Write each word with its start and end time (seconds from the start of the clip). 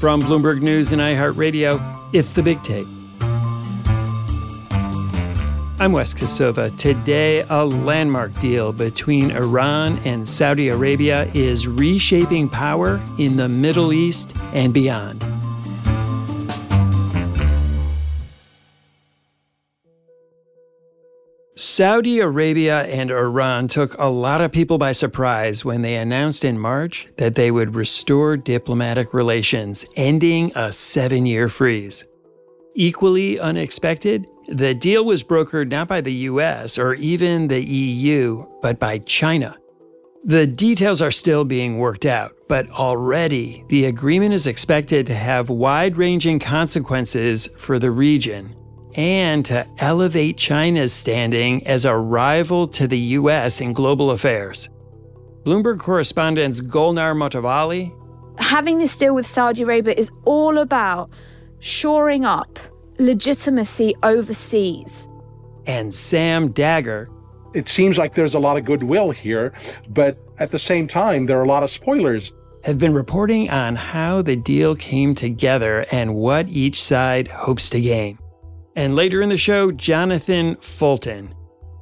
From 0.00 0.20
Bloomberg 0.20 0.60
News 0.60 0.92
and 0.92 1.00
iHeartRadio, 1.00 1.80
it's 2.12 2.34
the 2.34 2.42
Big 2.42 2.62
Take. 2.62 2.86
I'm 5.80 5.92
Wes 5.92 6.12
Kosova. 6.12 6.76
Today, 6.76 7.46
a 7.48 7.64
landmark 7.64 8.38
deal 8.38 8.74
between 8.74 9.30
Iran 9.30 9.98
and 10.00 10.28
Saudi 10.28 10.68
Arabia 10.68 11.30
is 11.32 11.66
reshaping 11.66 12.50
power 12.50 13.00
in 13.16 13.36
the 13.36 13.48
Middle 13.48 13.94
East 13.94 14.36
and 14.52 14.74
beyond. 14.74 15.24
Saudi 21.76 22.20
Arabia 22.20 22.84
and 22.84 23.10
Iran 23.10 23.68
took 23.68 23.94
a 23.98 24.08
lot 24.08 24.40
of 24.40 24.50
people 24.50 24.78
by 24.78 24.92
surprise 24.92 25.62
when 25.62 25.82
they 25.82 25.96
announced 25.96 26.42
in 26.42 26.58
March 26.58 27.06
that 27.18 27.34
they 27.34 27.50
would 27.50 27.74
restore 27.74 28.38
diplomatic 28.38 29.12
relations, 29.12 29.84
ending 29.94 30.50
a 30.54 30.72
seven 30.72 31.26
year 31.26 31.50
freeze. 31.50 32.06
Equally 32.74 33.38
unexpected, 33.38 34.26
the 34.48 34.72
deal 34.72 35.04
was 35.04 35.22
brokered 35.22 35.70
not 35.70 35.86
by 35.86 36.00
the 36.00 36.14
US 36.30 36.78
or 36.78 36.94
even 36.94 37.48
the 37.48 37.62
EU, 37.62 38.46
but 38.62 38.78
by 38.78 39.00
China. 39.00 39.54
The 40.24 40.46
details 40.46 41.02
are 41.02 41.10
still 41.10 41.44
being 41.44 41.76
worked 41.76 42.06
out, 42.06 42.32
but 42.48 42.70
already 42.70 43.66
the 43.68 43.84
agreement 43.84 44.32
is 44.32 44.46
expected 44.46 45.06
to 45.08 45.14
have 45.14 45.50
wide 45.50 45.98
ranging 45.98 46.38
consequences 46.38 47.50
for 47.58 47.78
the 47.78 47.90
region 47.90 48.56
and 48.96 49.44
to 49.44 49.66
elevate 49.78 50.38
China's 50.38 50.92
standing 50.92 51.64
as 51.66 51.84
a 51.84 51.94
rival 51.96 52.66
to 52.68 52.88
the 52.88 52.98
US 52.98 53.60
in 53.60 53.72
global 53.72 54.10
affairs. 54.10 54.68
Bloomberg 55.44 55.78
correspondent 55.78 56.56
Golnar 56.56 57.14
Motevalli. 57.14 57.94
Having 58.38 58.78
this 58.78 58.96
deal 58.96 59.14
with 59.14 59.26
Saudi 59.26 59.62
Arabia 59.62 59.94
is 59.96 60.10
all 60.24 60.58
about 60.58 61.10
shoring 61.60 62.24
up 62.24 62.58
legitimacy 62.98 63.94
overseas. 64.02 65.06
And 65.66 65.94
Sam 65.94 66.52
Dagher. 66.52 67.06
It 67.54 67.68
seems 67.68 67.96
like 67.96 68.14
there's 68.14 68.34
a 68.34 68.38
lot 68.38 68.56
of 68.56 68.64
goodwill 68.64 69.10
here, 69.10 69.52
but 69.88 70.18
at 70.38 70.50
the 70.50 70.58
same 70.58 70.88
time, 70.88 71.26
there 71.26 71.38
are 71.38 71.44
a 71.44 71.48
lot 71.48 71.62
of 71.62 71.70
spoilers. 71.70 72.32
Have 72.64 72.78
been 72.78 72.92
reporting 72.92 73.48
on 73.48 73.76
how 73.76 74.22
the 74.22 74.36
deal 74.36 74.74
came 74.74 75.14
together 75.14 75.86
and 75.90 76.14
what 76.14 76.48
each 76.48 76.82
side 76.82 77.28
hopes 77.28 77.70
to 77.70 77.80
gain. 77.80 78.18
And 78.76 78.94
later 78.94 79.22
in 79.22 79.30
the 79.30 79.38
show, 79.38 79.72
Jonathan 79.72 80.56
Fulton. 80.56 81.34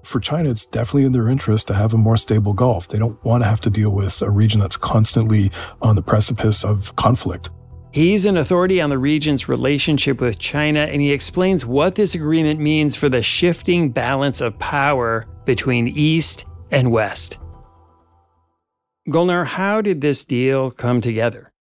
For 0.05 0.21
China, 0.21 0.51
it's 0.51 0.65
definitely 0.65 1.07
in 1.07 1.13
their 1.13 1.29
interest 1.29 1.67
to 1.67 1.75
have 1.75 1.93
a 1.93 1.99
more 1.99 2.17
stable 2.17 2.53
Gulf. 2.53 2.89
They 2.89 2.99
don't 2.99 3.23
want 3.25 3.43
to 3.43 3.49
have 3.49 3.61
to 3.63 3.71
deal 3.71 3.91
with 3.91 4.23
a 4.23 4.31
region 4.31 4.61
that's 4.61 4.77
constantly 4.77 5.51
on 5.83 5.97
the 5.97 6.03
precipice 6.03 6.65
of 6.65 6.95
conflict. 6.95 7.51
He's 7.91 8.25
an 8.27 8.37
authority 8.37 8.81
on 8.81 8.91
the 8.91 8.99
region's 8.99 9.49
relationship 9.49 10.21
with 10.21 10.39
China, 10.39 10.81
and 10.81 11.01
he 11.01 11.13
explains 11.13 11.67
what 11.67 11.97
this 11.97 12.15
agreement 12.15 12.61
means 12.61 12.97
for 12.97 13.09
the 13.09 13.23
shifting 13.23 13.91
balance 13.91 14.41
of 14.41 14.59
power 14.59 15.27
between 15.45 15.89
East 15.89 16.45
and 16.71 16.93
West. 16.93 17.39
Golnar, 19.09 19.47
how 19.47 19.81
did 19.81 20.01
this 20.01 20.25
deal 20.25 20.71
come 20.71 21.01
together? 21.01 21.53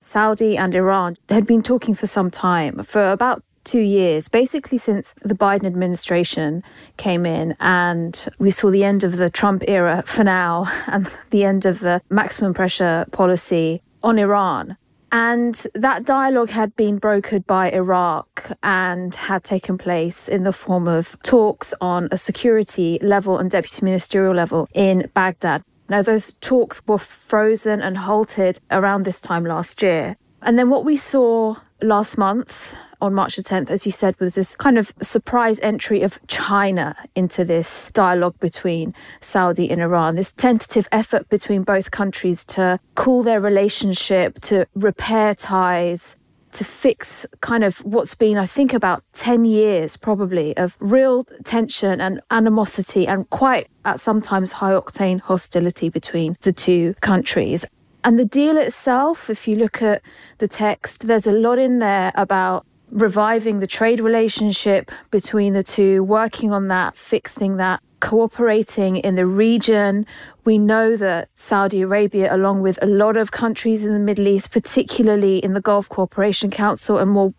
Saudi 0.00 0.56
and 0.56 0.74
Iran 0.74 1.16
had 1.28 1.46
been 1.46 1.62
talking 1.62 1.94
for 1.94 2.06
some 2.06 2.30
time, 2.30 2.82
for 2.82 3.10
about 3.10 3.42
two 3.64 3.80
years, 3.80 4.28
basically 4.28 4.78
since 4.78 5.14
the 5.22 5.34
Biden 5.34 5.64
administration 5.64 6.62
came 6.96 7.26
in 7.26 7.56
and 7.60 8.28
we 8.38 8.50
saw 8.50 8.70
the 8.70 8.84
end 8.84 9.04
of 9.04 9.16
the 9.16 9.30
Trump 9.30 9.62
era 9.68 10.02
for 10.06 10.24
now 10.24 10.66
and 10.86 11.10
the 11.30 11.44
end 11.44 11.66
of 11.66 11.80
the 11.80 12.02
maximum 12.10 12.54
pressure 12.54 13.04
policy 13.12 13.82
on 14.02 14.18
Iran. 14.18 14.76
And 15.12 15.66
that 15.74 16.04
dialogue 16.04 16.50
had 16.50 16.76
been 16.76 17.00
brokered 17.00 17.44
by 17.46 17.70
Iraq 17.72 18.52
and 18.62 19.12
had 19.14 19.42
taken 19.42 19.76
place 19.76 20.28
in 20.28 20.44
the 20.44 20.52
form 20.52 20.86
of 20.86 21.16
talks 21.24 21.74
on 21.80 22.08
a 22.12 22.18
security 22.18 22.98
level 23.02 23.38
and 23.38 23.50
deputy 23.50 23.84
ministerial 23.84 24.34
level 24.34 24.68
in 24.72 25.10
Baghdad. 25.12 25.64
Now, 25.88 26.02
those 26.02 26.34
talks 26.40 26.80
were 26.86 26.98
frozen 26.98 27.80
and 27.82 27.98
halted 27.98 28.60
around 28.70 29.02
this 29.02 29.20
time 29.20 29.44
last 29.44 29.82
year. 29.82 30.16
And 30.42 30.56
then 30.56 30.70
what 30.70 30.84
we 30.84 30.96
saw 30.96 31.56
last 31.82 32.16
month 32.16 32.76
on 33.00 33.14
March 33.14 33.36
the 33.36 33.42
10th, 33.42 33.70
as 33.70 33.86
you 33.86 33.92
said, 33.92 34.18
was 34.20 34.34
this 34.34 34.54
kind 34.56 34.78
of 34.78 34.92
surprise 35.02 35.58
entry 35.62 36.02
of 36.02 36.18
China 36.26 36.96
into 37.14 37.44
this 37.44 37.90
dialogue 37.92 38.38
between 38.40 38.94
Saudi 39.20 39.70
and 39.70 39.80
Iran, 39.80 40.16
this 40.16 40.32
tentative 40.32 40.88
effort 40.92 41.28
between 41.28 41.62
both 41.62 41.90
countries 41.90 42.44
to 42.46 42.78
cool 42.94 43.22
their 43.22 43.40
relationship, 43.40 44.40
to 44.40 44.66
repair 44.74 45.34
ties, 45.34 46.16
to 46.52 46.64
fix 46.64 47.26
kind 47.40 47.64
of 47.64 47.78
what's 47.78 48.14
been, 48.14 48.36
I 48.36 48.46
think, 48.46 48.72
about 48.72 49.04
10 49.12 49.44
years 49.44 49.96
probably 49.96 50.56
of 50.56 50.76
real 50.80 51.24
tension 51.44 52.00
and 52.00 52.20
animosity 52.30 53.06
and 53.06 53.28
quite 53.30 53.68
at 53.84 54.00
sometimes 54.00 54.52
high 54.52 54.72
octane 54.72 55.20
hostility 55.20 55.88
between 55.88 56.36
the 56.42 56.52
two 56.52 56.94
countries. 57.00 57.64
And 58.02 58.18
the 58.18 58.24
deal 58.24 58.56
itself, 58.56 59.28
if 59.28 59.46
you 59.46 59.56
look 59.56 59.82
at 59.82 60.02
the 60.38 60.48
text, 60.48 61.06
there's 61.06 61.26
a 61.26 61.32
lot 61.32 61.58
in 61.58 61.80
there 61.80 62.12
about 62.14 62.66
reviving 62.90 63.60
the 63.60 63.66
trade 63.66 64.00
relationship 64.00 64.90
between 65.10 65.52
the 65.52 65.62
two, 65.62 66.02
working 66.02 66.52
on 66.52 66.68
that, 66.68 66.96
fixing 66.96 67.56
that, 67.56 67.80
cooperating 68.00 68.96
in 68.96 69.14
the 69.14 69.26
region. 69.26 70.06
We 70.44 70.58
know 70.58 70.96
that 70.96 71.28
Saudi 71.34 71.82
Arabia, 71.82 72.34
along 72.34 72.62
with 72.62 72.78
a 72.82 72.86
lot 72.86 73.16
of 73.16 73.30
countries 73.30 73.84
in 73.84 73.92
the 73.92 73.98
Middle 73.98 74.26
East, 74.26 74.50
particularly 74.50 75.38
in 75.38 75.52
the 75.52 75.60
Gulf 75.60 75.88
Cooperation 75.88 76.50
Council 76.50 76.98
and 76.98 77.10
more 77.10 77.34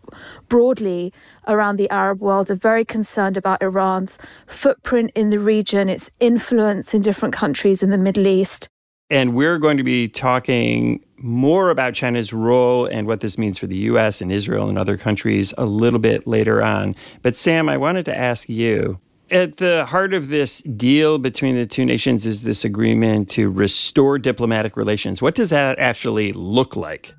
broadly 0.48 1.12
around 1.46 1.76
the 1.76 1.90
Arab 1.90 2.20
world, 2.20 2.50
are 2.50 2.54
very 2.54 2.84
concerned 2.84 3.36
about 3.36 3.62
Iran's 3.62 4.18
footprint 4.46 5.10
in 5.14 5.30
the 5.30 5.40
region, 5.40 5.88
its 5.88 6.10
influence 6.20 6.94
in 6.94 7.02
different 7.02 7.34
countries 7.34 7.82
in 7.82 7.90
the 7.90 7.98
Middle 7.98 8.26
East. 8.26 8.68
And 9.12 9.34
we're 9.34 9.58
going 9.58 9.76
to 9.76 9.82
be 9.82 10.08
talking 10.08 11.04
more 11.18 11.68
about 11.68 11.92
China's 11.92 12.32
role 12.32 12.86
and 12.86 13.06
what 13.06 13.20
this 13.20 13.36
means 13.36 13.58
for 13.58 13.66
the 13.66 13.76
US 13.76 14.22
and 14.22 14.32
Israel 14.32 14.70
and 14.70 14.78
other 14.78 14.96
countries 14.96 15.52
a 15.58 15.66
little 15.66 15.98
bit 15.98 16.26
later 16.26 16.62
on. 16.62 16.96
But 17.20 17.36
Sam, 17.36 17.68
I 17.68 17.76
wanted 17.76 18.06
to 18.06 18.16
ask 18.16 18.48
you 18.48 18.98
at 19.30 19.58
the 19.58 19.84
heart 19.84 20.14
of 20.14 20.28
this 20.28 20.62
deal 20.62 21.18
between 21.18 21.56
the 21.56 21.66
two 21.66 21.84
nations 21.84 22.24
is 22.24 22.42
this 22.42 22.64
agreement 22.64 23.28
to 23.30 23.50
restore 23.50 24.18
diplomatic 24.18 24.78
relations. 24.78 25.20
What 25.20 25.34
does 25.34 25.50
that 25.50 25.78
actually 25.78 26.32
look 26.32 26.74
like? 26.74 27.14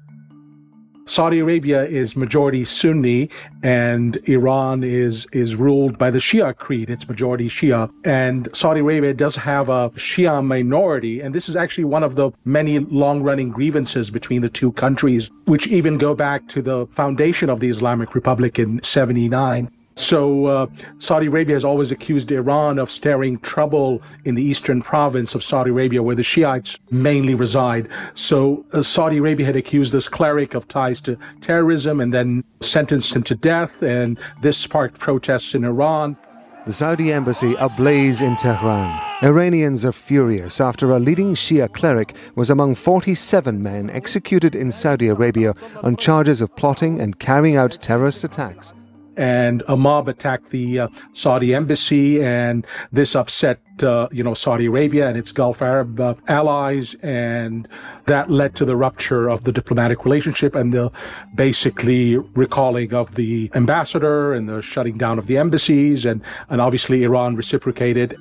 Saudi 1.06 1.40
Arabia 1.40 1.84
is 1.86 2.16
majority 2.16 2.64
Sunni 2.64 3.30
and 3.62 4.18
Iran 4.28 4.84
is 4.84 5.28
is 5.34 5.56
ruled 5.56 5.97
by 5.97 6.09
the 6.09 6.19
Shia 6.19 6.56
creed. 6.56 6.90
It's 6.90 7.08
majority 7.08 7.50
Shia. 7.50 7.91
And 8.06 8.47
Saudi 8.53 8.80
Arabia 8.80 9.14
does 9.14 9.36
have 9.36 9.69
a 9.69 9.90
Shia 9.91 10.44
minority. 10.46 11.19
And 11.19 11.36
this 11.36 11.50
is 11.50 11.56
actually 11.56 11.86
one 11.86 12.03
of 12.03 12.16
the 12.16 12.31
many 12.46 12.80
long 12.80 13.22
running 13.22 13.50
grievances 13.50 14.09
between 14.09 14.41
the 14.41 14.50
two 14.50 14.72
countries, 14.73 15.29
which 15.46 15.67
even 15.67 15.97
go 15.97 16.16
back 16.16 16.47
to 16.50 16.61
the 16.61 16.88
foundation 16.94 17.50
of 17.50 17.59
the 17.59 17.70
Islamic 17.70 18.16
Republic 18.16 18.58
in 18.58 18.82
79. 18.82 19.70
So 19.95 20.45
uh, 20.45 20.67
Saudi 20.99 21.28
Arabia 21.28 21.55
has 21.55 21.63
always 21.63 21.91
accused 21.91 22.31
Iran 22.31 22.79
of 22.79 22.91
stirring 22.91 23.40
trouble 23.40 24.01
in 24.25 24.35
the 24.35 24.43
eastern 24.43 24.81
province 24.81 25.35
of 25.35 25.43
Saudi 25.43 25.69
Arabia, 25.69 26.01
where 26.01 26.16
the 26.16 26.23
Shiites 26.23 26.79
mainly 26.90 27.35
reside. 27.35 27.87
So 28.16 28.66
uh, 28.73 28.81
Saudi 28.81 29.17
Arabia 29.17 29.45
had 29.45 29.55
accused 29.55 29.93
this 29.93 30.07
cleric 30.07 30.53
of 30.53 30.67
ties 30.67 30.99
to 31.01 31.17
terrorism 31.41 31.99
and 31.99 32.13
then 32.13 32.43
sentenced 32.61 33.16
him 33.16 33.23
to 33.23 33.35
death. 33.35 33.81
And 33.84 34.19
this 34.41 34.57
sparked 34.57 34.99
protests 34.99 35.53
in 35.53 35.63
Iran. 35.63 36.17
The 36.66 36.73
Saudi 36.73 37.11
embassy 37.11 37.55
ablaze 37.59 38.22
in 38.22 38.37
Tehran. 38.37 39.01
Iranians 39.22 39.84
are 39.84 39.91
furious 39.91 40.61
after 40.61 40.91
a 40.91 40.99
leading 40.99 41.35
Shia 41.35 41.72
cleric 41.73 42.16
was 42.35 42.49
among 42.49 42.75
47 42.75 43.61
men 43.61 43.90
executed 43.90 44.55
in 44.55 44.72
Saudi 44.72 45.09
Arabia 45.09 45.55
on 45.84 45.97
charges 45.97 46.40
of 46.40 46.55
plotting 46.55 47.01
and 47.01 47.19
carrying 47.19 47.57
out 47.57 47.78
terrorist 47.81 48.23
attacks. 48.23 48.73
And 49.18 49.64
a 49.68 49.76
mob 49.76 50.08
attacked 50.08 50.50
the 50.50 50.82
uh, 50.82 50.88
Saudi 51.14 51.54
embassy, 51.54 52.24
and 52.24 52.66
this 52.92 53.16
upset, 53.16 53.60
uh, 53.82 54.08
you 54.12 54.24
know, 54.24 54.34
Saudi 54.34 54.66
Arabia 54.66 55.08
and 55.08 55.18
its 55.18 55.32
Gulf 55.32 55.62
Arab 55.62 56.00
uh, 56.00 56.16
allies, 56.28 56.96
and 57.02 57.68
that 58.06 58.30
led 58.30 58.56
to 58.56 58.66
the 58.66 58.76
rupture 58.76 59.30
of 59.30 59.44
the 59.44 59.52
diplomatic 59.52 60.06
relationship 60.06 60.56
and 60.56 60.74
the 60.74 60.92
basically 61.36 62.18
recalling 62.18 62.94
of 62.94 63.16
the 63.16 63.50
ambassador 63.54 64.34
and 64.34 64.50
the 64.50 64.62
shutting 64.62 64.98
down 64.98 65.18
of 65.20 65.28
the 65.28 65.38
embassies, 65.38 66.06
and 66.06 66.22
and 66.50 66.62
obviously 66.62 67.04
Iran 67.04 67.36
reciprocated. 67.36 68.16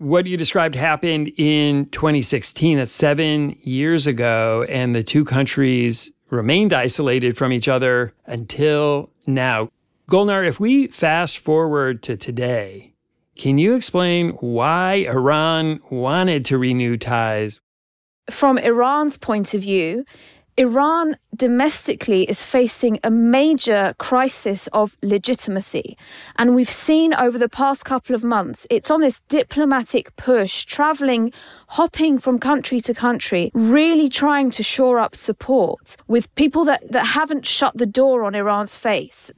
What 0.00 0.24
you 0.24 0.38
described 0.38 0.76
happened 0.76 1.30
in 1.36 1.84
2016, 1.90 2.78
that's 2.78 2.90
seven 2.90 3.54
years 3.60 4.06
ago, 4.06 4.64
and 4.66 4.94
the 4.94 5.04
two 5.04 5.26
countries 5.26 6.10
remained 6.30 6.72
isolated 6.72 7.36
from 7.36 7.52
each 7.52 7.68
other 7.68 8.12
until 8.26 9.10
now. 9.26 9.70
Golnar, 10.10 10.46
if 10.46 10.58
we 10.58 10.86
fast 10.88 11.38
forward 11.38 12.02
to 12.02 12.16
today, 12.16 12.94
can 13.36 13.58
you 13.58 13.74
explain 13.74 14.30
why 14.40 15.06
Iran 15.08 15.80
wanted 15.90 16.44
to 16.46 16.58
renew 16.58 16.96
ties? 16.96 17.60
From 18.30 18.58
Iran's 18.58 19.16
point 19.16 19.54
of 19.54 19.62
view, 19.62 20.04
Iran 20.56 21.16
domestically 21.36 22.24
is 22.24 22.42
facing 22.42 22.98
a 23.02 23.10
major 23.10 23.94
crisis 23.98 24.66
of 24.72 24.96
legitimacy. 25.02 25.96
And 26.36 26.54
we've 26.54 26.70
seen 26.70 27.14
over 27.14 27.38
the 27.38 27.48
past 27.48 27.84
couple 27.84 28.14
of 28.14 28.22
months, 28.24 28.66
it's 28.68 28.90
on 28.90 29.00
this 29.00 29.20
diplomatic 29.28 30.14
push, 30.16 30.64
traveling, 30.64 31.32
hopping 31.68 32.18
from 32.18 32.38
country 32.38 32.80
to 32.82 32.92
country, 32.92 33.50
really 33.54 34.08
trying 34.08 34.50
to 34.50 34.62
shore 34.62 34.98
up 34.98 35.14
support 35.14 35.96
with 36.08 36.34
people 36.34 36.64
that, 36.66 36.82
that 36.90 37.06
haven't 37.06 37.46
shut 37.46 37.76
the 37.76 37.86
door 37.86 38.24
on 38.24 38.34
Iran's 38.34 38.74
face. 38.74 39.30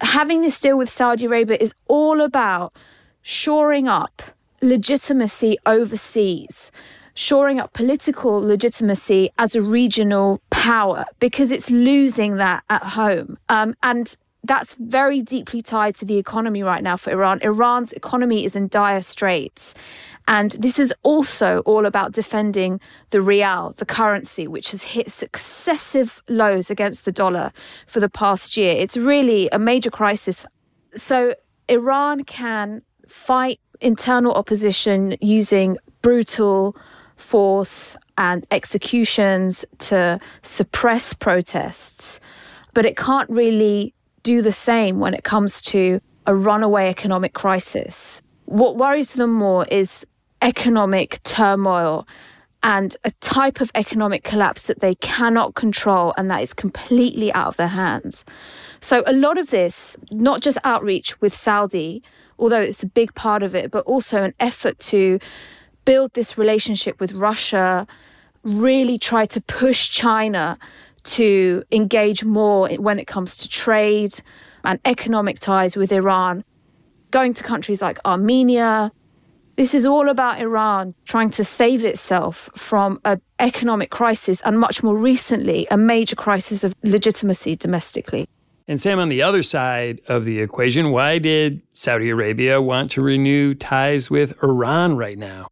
Having 0.00 0.40
this 0.40 0.58
deal 0.58 0.76
with 0.76 0.90
Saudi 0.90 1.26
Arabia 1.26 1.56
is 1.60 1.74
all 1.86 2.20
about 2.20 2.74
shoring 3.22 3.86
up 3.86 4.22
legitimacy 4.60 5.56
overseas 5.66 6.72
shoring 7.14 7.60
up 7.60 7.72
political 7.72 8.40
legitimacy 8.40 9.30
as 9.38 9.54
a 9.54 9.62
regional 9.62 10.40
power 10.50 11.04
because 11.20 11.50
it's 11.50 11.70
losing 11.70 12.36
that 12.36 12.64
at 12.70 12.82
home. 12.82 13.38
Um, 13.48 13.74
and 13.82 14.16
that's 14.44 14.74
very 14.74 15.22
deeply 15.22 15.62
tied 15.62 15.94
to 15.96 16.04
the 16.04 16.18
economy 16.18 16.62
right 16.62 16.82
now 16.82 16.96
for 16.96 17.10
Iran. 17.10 17.40
Iran's 17.42 17.92
economy 17.92 18.44
is 18.44 18.54
in 18.54 18.68
dire 18.68 19.02
straits. 19.02 19.74
And 20.26 20.52
this 20.52 20.78
is 20.78 20.92
also 21.02 21.60
all 21.60 21.84
about 21.86 22.12
defending 22.12 22.80
the 23.10 23.20
rial, 23.20 23.74
the 23.76 23.84
currency, 23.86 24.46
which 24.46 24.70
has 24.70 24.82
hit 24.82 25.10
successive 25.10 26.22
lows 26.28 26.70
against 26.70 27.04
the 27.04 27.12
dollar 27.12 27.52
for 27.86 28.00
the 28.00 28.08
past 28.08 28.56
year. 28.56 28.74
It's 28.76 28.96
really 28.96 29.48
a 29.50 29.58
major 29.58 29.90
crisis. 29.90 30.46
So 30.94 31.34
Iran 31.68 32.24
can 32.24 32.82
fight 33.06 33.60
internal 33.80 34.32
opposition 34.32 35.16
using 35.20 35.76
brutal 36.00 36.76
force 37.16 37.96
and 38.18 38.46
executions 38.50 39.64
to 39.78 40.20
suppress 40.42 41.12
protests, 41.12 42.20
but 42.72 42.86
it 42.86 42.96
can't 42.96 43.28
really 43.30 43.94
do 44.22 44.42
the 44.42 44.52
same 44.52 44.98
when 45.00 45.14
it 45.14 45.24
comes 45.24 45.60
to 45.62 46.00
a 46.26 46.34
runaway 46.34 46.88
economic 46.88 47.34
crisis. 47.34 48.22
What 48.46 48.76
worries 48.76 49.12
them 49.12 49.32
more 49.32 49.66
is 49.66 50.06
economic 50.42 51.22
turmoil 51.24 52.06
and 52.62 52.96
a 53.04 53.10
type 53.20 53.60
of 53.60 53.70
economic 53.74 54.24
collapse 54.24 54.66
that 54.66 54.80
they 54.80 54.94
cannot 54.96 55.54
control 55.54 56.14
and 56.16 56.30
that 56.30 56.42
is 56.42 56.54
completely 56.54 57.32
out 57.34 57.48
of 57.48 57.56
their 57.56 57.68
hands. 57.68 58.24
So, 58.80 59.02
a 59.06 59.12
lot 59.12 59.36
of 59.36 59.50
this, 59.50 59.96
not 60.10 60.40
just 60.40 60.56
outreach 60.64 61.20
with 61.20 61.36
Saudi, 61.36 62.02
although 62.38 62.60
it's 62.60 62.82
a 62.82 62.86
big 62.86 63.14
part 63.14 63.42
of 63.42 63.54
it, 63.54 63.70
but 63.70 63.84
also 63.84 64.22
an 64.22 64.34
effort 64.40 64.78
to 64.78 65.18
build 65.84 66.12
this 66.14 66.38
relationship 66.38 67.00
with 67.00 67.12
Russia, 67.12 67.86
really 68.42 68.98
try 68.98 69.26
to 69.26 69.40
push 69.42 69.90
China 69.90 70.58
to 71.04 71.62
engage 71.72 72.24
more 72.24 72.68
when 72.76 72.98
it 72.98 73.06
comes 73.06 73.36
to 73.38 73.48
trade 73.48 74.14
and 74.64 74.78
economic 74.84 75.38
ties 75.38 75.76
with 75.76 75.92
Iran, 75.92 76.44
going 77.10 77.34
to 77.34 77.42
countries 77.42 77.82
like 77.82 77.98
Armenia. 78.04 78.90
This 79.56 79.74
is 79.74 79.86
all 79.86 80.08
about 80.08 80.40
Iran 80.40 80.94
trying 81.04 81.30
to 81.30 81.44
save 81.44 81.84
itself 81.84 82.50
from 82.56 83.00
an 83.04 83.20
economic 83.38 83.90
crisis 83.90 84.40
and, 84.42 84.58
much 84.58 84.82
more 84.82 84.96
recently, 84.96 85.66
a 85.70 85.76
major 85.76 86.16
crisis 86.16 86.64
of 86.64 86.74
legitimacy 86.82 87.54
domestically. 87.56 88.26
And 88.66 88.80
Sam, 88.80 88.98
on 88.98 89.10
the 89.10 89.22
other 89.22 89.42
side 89.42 90.00
of 90.08 90.24
the 90.24 90.40
equation, 90.40 90.90
why 90.90 91.18
did 91.18 91.60
Saudi 91.72 92.08
Arabia 92.08 92.62
want 92.62 92.90
to 92.92 93.02
renew 93.02 93.54
ties 93.54 94.10
with 94.10 94.42
Iran 94.42 94.96
right 94.96 95.18
now? 95.18 95.48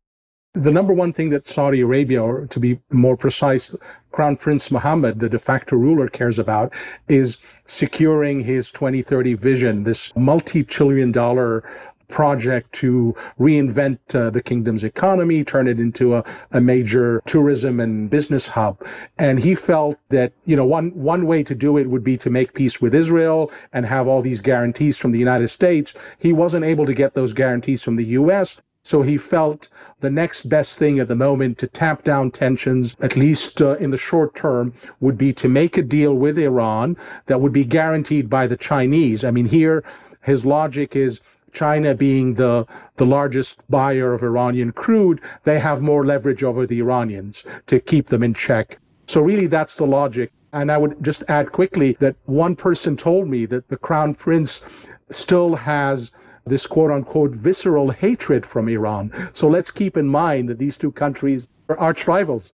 The 0.54 0.70
number 0.70 0.92
one 0.92 1.14
thing 1.14 1.30
that 1.30 1.46
Saudi 1.46 1.80
Arabia, 1.80 2.22
or 2.22 2.46
to 2.48 2.60
be 2.60 2.78
more 2.90 3.16
precise, 3.16 3.74
Crown 4.10 4.36
Prince 4.36 4.70
Mohammed, 4.70 5.18
the 5.18 5.30
de 5.30 5.38
facto 5.38 5.76
ruler, 5.76 6.08
cares 6.08 6.38
about 6.38 6.74
is 7.08 7.38
securing 7.64 8.40
his 8.40 8.70
2030 8.70 9.32
vision, 9.32 9.84
this 9.84 10.14
multi 10.14 10.62
trillion 10.62 11.10
dollar 11.10 11.64
project 12.08 12.70
to 12.72 13.16
reinvent 13.40 13.98
uh, 14.14 14.28
the 14.28 14.42
kingdom's 14.42 14.84
economy, 14.84 15.42
turn 15.42 15.66
it 15.66 15.80
into 15.80 16.16
a, 16.16 16.24
a 16.50 16.60
major 16.60 17.22
tourism 17.24 17.80
and 17.80 18.10
business 18.10 18.48
hub. 18.48 18.78
And 19.16 19.38
he 19.40 19.54
felt 19.54 19.98
that, 20.10 20.34
you 20.44 20.54
know, 20.54 20.66
one, 20.66 20.90
one 20.90 21.26
way 21.26 21.42
to 21.44 21.54
do 21.54 21.78
it 21.78 21.88
would 21.88 22.04
be 22.04 22.18
to 22.18 22.28
make 22.28 22.52
peace 22.52 22.78
with 22.78 22.94
Israel 22.94 23.50
and 23.72 23.86
have 23.86 24.06
all 24.06 24.20
these 24.20 24.42
guarantees 24.42 24.98
from 24.98 25.12
the 25.12 25.18
United 25.18 25.48
States. 25.48 25.94
He 26.18 26.34
wasn't 26.34 26.66
able 26.66 26.84
to 26.84 26.92
get 26.92 27.14
those 27.14 27.32
guarantees 27.32 27.82
from 27.82 27.96
the 27.96 28.04
U.S. 28.20 28.60
So 28.82 29.02
he 29.02 29.16
felt 29.16 29.68
the 30.00 30.10
next 30.10 30.48
best 30.48 30.76
thing 30.76 30.98
at 30.98 31.08
the 31.08 31.14
moment 31.14 31.58
to 31.58 31.66
tamp 31.68 32.02
down 32.02 32.30
tensions, 32.30 32.96
at 33.00 33.16
least 33.16 33.62
uh, 33.62 33.76
in 33.76 33.90
the 33.90 33.96
short 33.96 34.34
term, 34.34 34.74
would 35.00 35.16
be 35.16 35.32
to 35.34 35.48
make 35.48 35.78
a 35.78 35.82
deal 35.82 36.14
with 36.14 36.38
Iran 36.38 36.96
that 37.26 37.40
would 37.40 37.52
be 37.52 37.64
guaranteed 37.64 38.28
by 38.28 38.46
the 38.46 38.56
Chinese. 38.56 39.24
I 39.24 39.30
mean, 39.30 39.46
here 39.46 39.84
his 40.22 40.44
logic 40.44 40.96
is 40.96 41.20
China 41.52 41.94
being 41.94 42.34
the, 42.34 42.66
the 42.96 43.06
largest 43.06 43.62
buyer 43.70 44.14
of 44.14 44.22
Iranian 44.22 44.72
crude, 44.72 45.20
they 45.44 45.58
have 45.58 45.82
more 45.82 46.04
leverage 46.04 46.42
over 46.42 46.66
the 46.66 46.78
Iranians 46.80 47.44
to 47.66 47.78
keep 47.78 48.06
them 48.06 48.22
in 48.22 48.34
check. 48.34 48.78
So 49.06 49.20
really 49.20 49.46
that's 49.46 49.76
the 49.76 49.86
logic. 49.86 50.32
And 50.52 50.72
I 50.72 50.78
would 50.78 51.02
just 51.02 51.22
add 51.28 51.52
quickly 51.52 51.92
that 52.00 52.16
one 52.24 52.56
person 52.56 52.96
told 52.96 53.28
me 53.28 53.46
that 53.46 53.68
the 53.68 53.76
crown 53.76 54.14
prince 54.14 54.62
still 55.10 55.56
has 55.56 56.10
this 56.46 56.66
quote 56.66 56.90
unquote 56.90 57.32
visceral 57.32 57.90
hatred 57.90 58.44
from 58.44 58.68
Iran. 58.68 59.12
So 59.32 59.48
let's 59.48 59.70
keep 59.70 59.96
in 59.96 60.08
mind 60.08 60.48
that 60.48 60.58
these 60.58 60.76
two 60.76 60.92
countries 60.92 61.48
are 61.68 61.78
arch 61.78 62.06
rivals. 62.06 62.52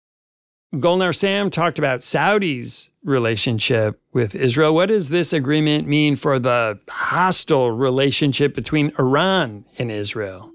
Golnar 0.74 1.14
Sam 1.14 1.50
talked 1.50 1.78
about 1.78 2.02
Saudi's 2.02 2.88
relationship 3.04 4.00
with 4.12 4.34
Israel. 4.34 4.74
What 4.74 4.86
does 4.86 5.10
this 5.10 5.32
agreement 5.34 5.86
mean 5.86 6.16
for 6.16 6.38
the 6.38 6.78
hostile 6.88 7.70
relationship 7.72 8.54
between 8.54 8.92
Iran 8.98 9.66
and 9.78 9.90
Israel? 9.90 10.50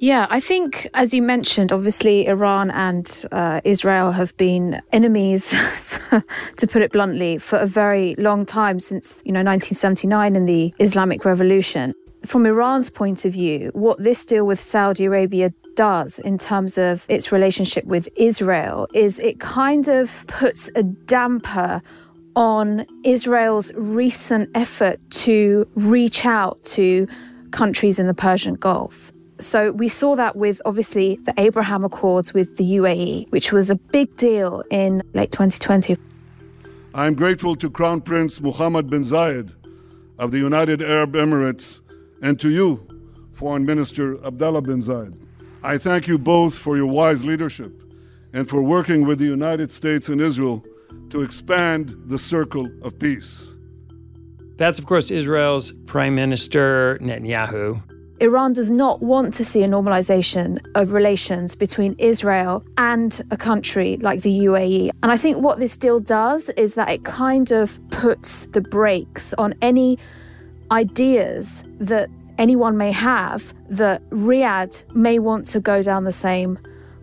Yeah, 0.00 0.26
I 0.30 0.40
think, 0.40 0.88
as 0.94 1.12
you 1.12 1.20
mentioned, 1.20 1.72
obviously 1.72 2.26
Iran 2.26 2.70
and 2.70 3.26
uh, 3.32 3.60
Israel 3.64 4.12
have 4.12 4.34
been 4.38 4.80
enemies, 4.92 5.50
to 6.56 6.66
put 6.66 6.80
it 6.80 6.90
bluntly, 6.90 7.36
for 7.36 7.58
a 7.58 7.66
very 7.66 8.14
long 8.16 8.46
time 8.46 8.80
since 8.80 9.20
you 9.26 9.32
know 9.32 9.40
1979 9.40 10.36
and 10.36 10.48
the 10.48 10.72
Islamic 10.78 11.26
Revolution 11.26 11.92
from 12.24 12.46
Iran's 12.46 12.90
point 12.90 13.24
of 13.24 13.32
view, 13.32 13.70
what 13.74 14.02
this 14.02 14.24
deal 14.26 14.46
with 14.46 14.60
Saudi 14.60 15.06
Arabia 15.06 15.52
does 15.74 16.18
in 16.18 16.38
terms 16.38 16.76
of 16.76 17.06
its 17.08 17.32
relationship 17.32 17.84
with 17.84 18.08
Israel 18.16 18.86
is 18.92 19.18
it 19.18 19.40
kind 19.40 19.88
of 19.88 20.24
puts 20.26 20.70
a 20.74 20.82
damper 20.82 21.80
on 22.36 22.86
Israel's 23.04 23.72
recent 23.74 24.48
effort 24.54 24.98
to 25.10 25.66
reach 25.74 26.24
out 26.24 26.62
to 26.64 27.08
countries 27.50 27.98
in 27.98 28.06
the 28.06 28.14
Persian 28.14 28.54
Gulf. 28.54 29.12
So 29.40 29.72
we 29.72 29.88
saw 29.88 30.14
that 30.16 30.36
with 30.36 30.60
obviously 30.64 31.18
the 31.24 31.34
Abraham 31.38 31.84
Accords 31.84 32.34
with 32.34 32.56
the 32.56 32.64
UAE, 32.64 33.30
which 33.30 33.52
was 33.52 33.70
a 33.70 33.74
big 33.74 34.14
deal 34.16 34.62
in 34.70 35.02
late 35.14 35.32
2020. 35.32 35.96
I'm 36.94 37.14
grateful 37.14 37.56
to 37.56 37.70
Crown 37.70 38.00
Prince 38.02 38.40
Mohammed 38.40 38.90
bin 38.90 39.02
Zayed 39.02 39.54
of 40.18 40.30
the 40.30 40.38
United 40.38 40.82
Arab 40.82 41.14
Emirates 41.14 41.80
and 42.22 42.38
to 42.40 42.50
you, 42.50 42.86
Foreign 43.32 43.64
Minister 43.64 44.22
Abdullah 44.24 44.62
bin 44.62 44.82
Zayed. 44.82 45.18
I 45.62 45.78
thank 45.78 46.08
you 46.08 46.18
both 46.18 46.54
for 46.54 46.76
your 46.76 46.86
wise 46.86 47.24
leadership 47.24 47.72
and 48.32 48.48
for 48.48 48.62
working 48.62 49.06
with 49.06 49.18
the 49.18 49.24
United 49.24 49.72
States 49.72 50.08
and 50.08 50.20
Israel 50.20 50.64
to 51.10 51.22
expand 51.22 51.94
the 52.06 52.18
circle 52.18 52.70
of 52.82 52.98
peace. 52.98 53.56
That's, 54.56 54.78
of 54.78 54.86
course, 54.86 55.10
Israel's 55.10 55.72
Prime 55.86 56.14
Minister 56.14 56.98
Netanyahu. 57.00 57.82
Iran 58.20 58.52
does 58.52 58.70
not 58.70 59.00
want 59.00 59.32
to 59.34 59.44
see 59.44 59.62
a 59.62 59.68
normalization 59.68 60.60
of 60.74 60.92
relations 60.92 61.54
between 61.54 61.94
Israel 61.98 62.62
and 62.76 63.22
a 63.30 63.36
country 63.38 63.96
like 64.02 64.20
the 64.20 64.40
UAE. 64.40 64.90
And 65.02 65.10
I 65.10 65.16
think 65.16 65.38
what 65.38 65.58
this 65.58 65.78
deal 65.78 66.00
does 66.00 66.50
is 66.50 66.74
that 66.74 66.90
it 66.90 67.04
kind 67.04 67.50
of 67.50 67.80
puts 67.90 68.46
the 68.48 68.60
brakes 68.60 69.32
on 69.38 69.54
any 69.62 69.98
ideas 70.70 71.64
that 71.78 72.08
anyone 72.38 72.76
may 72.76 72.92
have 72.92 73.52
that 73.68 74.02
Riyadh 74.10 74.84
may 74.94 75.18
want 75.18 75.46
to 75.46 75.60
go 75.60 75.82
down 75.82 76.04
the 76.04 76.12
same 76.12 76.58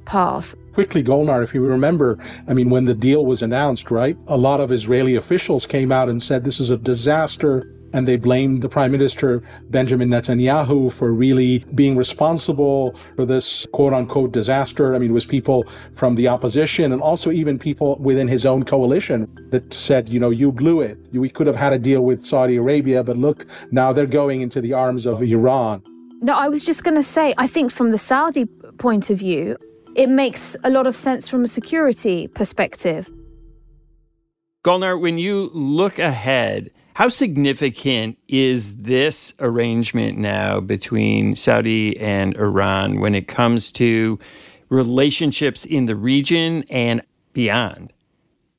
path. 0.05 0.55
Quickly, 0.73 1.03
Golnar, 1.03 1.43
if 1.43 1.53
you 1.53 1.61
remember, 1.61 2.17
I 2.47 2.53
mean, 2.53 2.69
when 2.69 2.85
the 2.85 2.93
deal 2.93 3.25
was 3.25 3.41
announced, 3.41 3.89
right, 3.91 4.17
a 4.27 4.37
lot 4.37 4.59
of 4.59 4.71
Israeli 4.71 5.15
officials 5.15 5.65
came 5.65 5.91
out 5.91 6.07
and 6.09 6.21
said 6.21 6.43
this 6.43 6.59
is 6.59 6.69
a 6.69 6.77
disaster 6.77 7.67
and 7.93 8.07
they 8.07 8.15
blamed 8.15 8.61
the 8.61 8.69
prime 8.69 8.91
minister 8.91 9.41
Benjamin 9.69 10.09
Netanyahu 10.09 10.91
for 10.91 11.13
really 11.13 11.59
being 11.75 11.95
responsible 11.95 12.95
for 13.15 13.25
this 13.25 13.65
quote 13.73 13.93
unquote 13.93 14.31
disaster. 14.31 14.95
I 14.95 14.99
mean, 14.99 15.11
it 15.11 15.13
was 15.13 15.25
people 15.25 15.65
from 15.95 16.15
the 16.15 16.27
opposition 16.27 16.91
and 16.91 17.01
also 17.01 17.31
even 17.31 17.57
people 17.57 17.97
within 17.97 18.27
his 18.27 18.45
own 18.45 18.63
coalition 18.63 19.27
that 19.51 19.73
said, 19.73 20.09
you 20.09 20.19
know, 20.19 20.29
you 20.29 20.51
blew 20.51 20.81
it. 20.81 20.97
We 21.13 21.29
could 21.29 21.47
have 21.47 21.55
had 21.55 21.73
a 21.73 21.79
deal 21.79 22.01
with 22.01 22.25
Saudi 22.25 22.55
Arabia, 22.57 23.03
but 23.03 23.17
look, 23.17 23.45
now 23.71 23.93
they're 23.93 24.05
going 24.05 24.41
into 24.41 24.61
the 24.61 24.73
arms 24.73 25.05
of 25.05 25.21
Iran. 25.21 25.83
No, 26.21 26.33
I 26.33 26.49
was 26.49 26.65
just 26.65 26.83
going 26.83 26.95
to 26.95 27.03
say, 27.03 27.33
I 27.37 27.47
think 27.47 27.71
from 27.71 27.91
the 27.91 27.97
Saudi 27.97 28.45
point 28.79 29.09
of 29.09 29.19
view, 29.19 29.55
it 29.95 30.09
makes 30.09 30.55
a 30.63 30.69
lot 30.69 30.87
of 30.87 30.95
sense 30.95 31.27
from 31.27 31.43
a 31.43 31.47
security 31.47 32.27
perspective. 32.27 33.09
Golnar, 34.63 34.99
when 34.99 35.17
you 35.17 35.49
look 35.53 35.97
ahead, 35.99 36.71
how 36.97 37.09
significant 37.09 38.17
is 38.27 38.73
this 38.73 39.31
arrangement 39.39 40.17
now 40.17 40.59
between 40.59 41.35
Saudi 41.35 41.95
and 41.99 42.35
Iran 42.37 42.99
when 42.99 43.13
it 43.13 43.27
comes 43.27 43.71
to 43.73 44.17
relationships 44.69 45.63
in 45.63 45.85
the 45.85 45.95
region 45.95 46.63
and 46.71 47.03
beyond? 47.33 47.93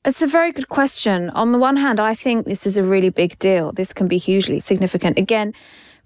It's 0.05 0.21
a 0.21 0.27
very 0.27 0.53
good 0.53 0.69
question. 0.69 1.31
On 1.31 1.51
the 1.51 1.57
one 1.57 1.75
hand, 1.75 1.99
I 1.99 2.15
think 2.15 2.45
this 2.45 2.65
is 2.65 2.77
a 2.77 2.83
really 2.83 3.09
big 3.09 3.37
deal. 3.39 3.73
This 3.73 3.91
can 3.91 4.07
be 4.07 4.17
hugely 4.17 4.61
significant. 4.61 5.19
Again, 5.19 5.53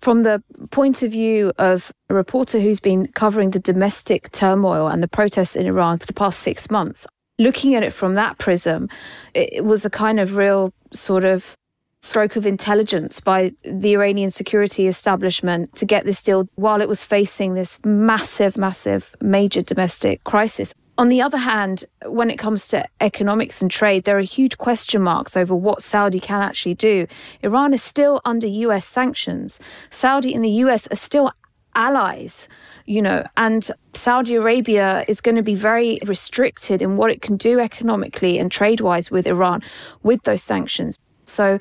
from 0.01 0.23
the 0.23 0.41
point 0.71 1.03
of 1.03 1.11
view 1.11 1.53
of 1.59 1.91
a 2.09 2.15
reporter 2.15 2.59
who's 2.59 2.79
been 2.79 3.09
covering 3.09 3.51
the 3.51 3.59
domestic 3.59 4.31
turmoil 4.31 4.87
and 4.87 5.03
the 5.03 5.07
protests 5.07 5.55
in 5.55 5.67
Iran 5.67 5.99
for 5.99 6.07
the 6.07 6.13
past 6.13 6.39
six 6.39 6.71
months, 6.71 7.05
looking 7.37 7.75
at 7.75 7.83
it 7.83 7.93
from 7.93 8.15
that 8.15 8.39
prism, 8.39 8.89
it 9.35 9.65
was 9.65 9.85
a 9.85 9.89
kind 9.91 10.19
of 10.19 10.35
real 10.35 10.73
sort 10.93 11.25
of 11.25 11.55
stroke 12.03 12.35
of 12.35 12.45
intelligence 12.45 13.21
by 13.21 13.53
the 13.63 13.93
Iranian 13.93 14.29
security 14.29 14.87
establishment 14.87 15.73
to 15.77 15.85
get 15.85 16.05
this 16.05 16.21
deal 16.21 16.49
while 16.55 16.81
it 16.81 16.89
was 16.89 17.01
facing 17.01 17.53
this 17.53 17.79
massive, 17.85 18.57
massive, 18.57 19.15
major 19.21 19.61
domestic 19.61 20.21
crisis. 20.25 20.75
On 20.97 21.07
the 21.07 21.21
other 21.21 21.37
hand, 21.37 21.85
when 22.05 22.29
it 22.29 22.37
comes 22.37 22.67
to 22.67 22.85
economics 22.99 23.61
and 23.61 23.71
trade, 23.71 24.03
there 24.03 24.17
are 24.17 24.21
huge 24.21 24.57
question 24.57 25.01
marks 25.01 25.37
over 25.37 25.55
what 25.55 25.81
Saudi 25.81 26.19
can 26.19 26.41
actually 26.41 26.75
do. 26.75 27.07
Iran 27.41 27.73
is 27.73 27.81
still 27.81 28.21
under 28.25 28.47
US 28.47 28.85
sanctions. 28.85 29.59
Saudi 29.89 30.35
and 30.35 30.43
the 30.43 30.61
US 30.65 30.87
are 30.91 30.97
still 30.97 31.31
allies, 31.73 32.49
you 32.85 33.01
know, 33.01 33.25
and 33.37 33.71
Saudi 33.93 34.35
Arabia 34.35 35.05
is 35.07 35.21
going 35.21 35.37
to 35.37 35.41
be 35.41 35.55
very 35.55 35.99
restricted 36.05 36.81
in 36.81 36.97
what 36.97 37.09
it 37.09 37.21
can 37.21 37.37
do 37.37 37.61
economically 37.61 38.37
and 38.37 38.51
trade 38.51 38.81
wise 38.81 39.09
with 39.09 39.25
Iran 39.25 39.63
with 40.03 40.21
those 40.23 40.43
sanctions. 40.43 40.99
So 41.33 41.59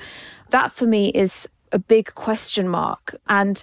that 0.51 0.71
for 0.71 0.85
me 0.85 1.09
is 1.09 1.47
a 1.71 1.79
big 1.79 2.13
question 2.15 2.67
mark. 2.67 3.15
And 3.27 3.61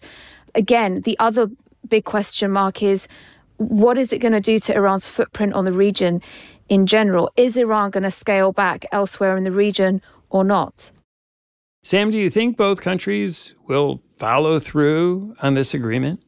again, 0.54 1.02
the 1.02 1.18
other 1.18 1.48
big 1.88 2.04
question 2.04 2.50
mark 2.50 2.82
is 2.82 3.08
what 3.56 3.98
is 3.98 4.12
it 4.12 4.18
going 4.18 4.32
to 4.32 4.40
do 4.40 4.58
to 4.58 4.74
Iran's 4.74 5.06
footprint 5.06 5.52
on 5.52 5.64
the 5.64 5.72
region 5.72 6.22
in 6.68 6.86
general? 6.86 7.30
Is 7.36 7.56
Iran 7.56 7.90
going 7.90 8.04
to 8.04 8.10
scale 8.10 8.52
back 8.52 8.86
elsewhere 8.92 9.36
in 9.36 9.44
the 9.44 9.52
region 9.52 10.00
or 10.30 10.44
not? 10.44 10.90
Sam, 11.82 12.10
do 12.10 12.18
you 12.18 12.30
think 12.30 12.56
both 12.56 12.80
countries 12.80 13.54
will 13.66 14.02
follow 14.16 14.58
through 14.58 15.34
on 15.40 15.54
this 15.54 15.72
agreement? 15.74 16.22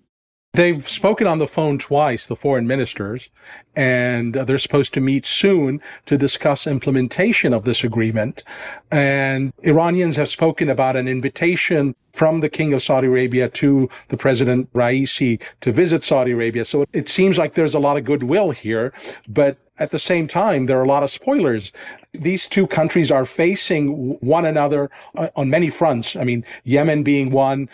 They've 0.55 0.87
spoken 0.87 1.27
on 1.27 1.39
the 1.39 1.47
phone 1.47 1.79
twice, 1.79 2.27
the 2.27 2.37
foreign 2.37 2.67
ministers, 2.67 3.31
and 3.75 4.35
they're 4.35 4.59
supposed 4.59 4.93
to 4.95 5.01
meet 5.01 5.25
soon 5.25 5.81
to 6.07 6.19
discuss 6.19 6.67
implementation 6.67 7.53
of 7.55 7.65
this 7.65 7.85
agreement. 7.85 8.43
And 8.91 9.53
Iranians 9.63 10.17
have 10.17 10.29
spoken 10.29 10.69
about 10.69 10.97
an 10.97 11.09
invitation 11.09 11.95
from 12.13 12.41
the 12.41 12.51
King 12.51 12.75
of 12.75 12.83
Saudi 12.83 13.07
Arabia 13.07 13.49
to 13.49 13.89
the 14.09 14.17
President 14.17 14.71
Raisi 14.75 15.41
to 15.63 15.73
visit 15.73 16.05
Saudi 16.05 16.33
Arabia. 16.33 16.65
So 16.65 16.85
it 16.93 17.09
seems 17.09 17.39
like 17.39 17.55
there's 17.55 17.75
a 17.75 17.79
lot 17.79 17.97
of 17.97 18.05
goodwill 18.05 18.51
here, 18.51 18.93
but 19.27 19.57
at 19.79 19.91
the 19.91 19.99
same 19.99 20.29
time, 20.29 20.67
there 20.67 20.79
are 20.79 20.85
a 20.85 20.89
lot 20.89 21.03
of 21.03 21.11
spoilers. 21.11 21.73
These 22.13 22.47
two 22.47 22.67
countries 22.67 23.11
are 23.11 23.25
facing 23.25 24.19
one 24.21 24.45
another 24.45 24.91
on 25.35 25.49
many 25.49 25.71
fronts. 25.71 26.15
I 26.15 26.25
mean, 26.25 26.45
Yemen 26.65 27.03
being 27.03 27.31
one, 27.31 27.71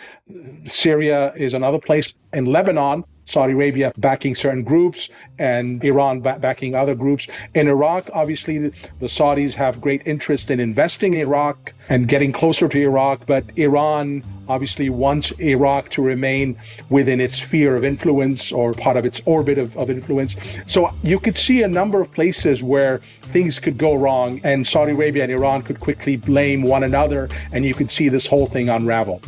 Syria 0.65 1.33
is 1.35 1.53
another 1.53 1.79
place, 1.79 2.13
and 2.31 2.47
Lebanon 2.47 3.03
Saudi 3.29 3.53
Arabia 3.53 3.93
backing 3.97 4.33
certain 4.33 4.63
groups 4.63 5.09
and 5.37 5.83
Iran 5.83 6.19
backing 6.19 6.73
other 6.73 6.95
groups. 6.95 7.27
In 7.53 7.67
Iraq, 7.67 8.09
obviously, 8.13 8.57
the 8.57 8.71
Saudis 9.01 9.53
have 9.53 9.79
great 9.79 10.01
interest 10.05 10.49
in 10.49 10.59
investing 10.59 11.13
in 11.13 11.21
Iraq 11.21 11.73
and 11.89 12.07
getting 12.07 12.31
closer 12.31 12.67
to 12.67 12.77
Iraq, 12.77 13.25
but 13.27 13.45
Iran 13.55 14.23
obviously 14.47 14.89
wants 14.89 15.31
Iraq 15.39 15.91
to 15.91 16.01
remain 16.01 16.57
within 16.89 17.21
its 17.21 17.35
sphere 17.35 17.75
of 17.75 17.85
influence 17.85 18.51
or 18.51 18.73
part 18.73 18.97
of 18.97 19.05
its 19.05 19.21
orbit 19.25 19.59
of, 19.59 19.77
of 19.77 19.91
influence. 19.91 20.35
So 20.67 20.91
you 21.03 21.19
could 21.19 21.37
see 21.37 21.61
a 21.61 21.67
number 21.67 22.01
of 22.01 22.11
places 22.11 22.63
where 22.63 22.97
things 23.21 23.59
could 23.59 23.77
go 23.77 23.93
wrong 23.93 24.41
and 24.43 24.65
Saudi 24.65 24.93
Arabia 24.93 25.23
and 25.23 25.31
Iran 25.31 25.61
could 25.61 25.79
quickly 25.79 26.17
blame 26.17 26.63
one 26.63 26.83
another 26.83 27.29
and 27.51 27.63
you 27.63 27.75
could 27.75 27.91
see 27.91 28.09
this 28.09 28.25
whole 28.25 28.47
thing 28.47 28.69
unravel. 28.69 29.21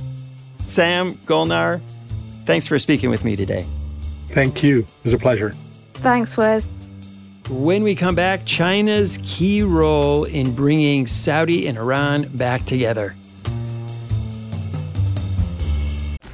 Sam 0.65 1.15
Golnar, 1.25 1.81
thanks 2.45 2.65
for 2.65 2.79
speaking 2.79 3.11
with 3.11 3.23
me 3.23 3.35
today. 3.35 3.65
Thank 4.33 4.63
you. 4.63 4.79
It 4.79 5.03
was 5.03 5.13
a 5.13 5.17
pleasure. 5.17 5.53
Thanks, 5.95 6.37
Wes. 6.37 6.65
When 7.49 7.83
we 7.83 7.95
come 7.95 8.15
back, 8.15 8.45
China's 8.45 9.19
key 9.23 9.61
role 9.61 10.23
in 10.23 10.55
bringing 10.55 11.05
Saudi 11.05 11.67
and 11.67 11.77
Iran 11.77 12.29
back 12.37 12.65
together. 12.65 13.15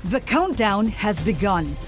The 0.05 0.21
countdown 0.21 0.87
has 0.87 1.21
begun. 1.21 1.75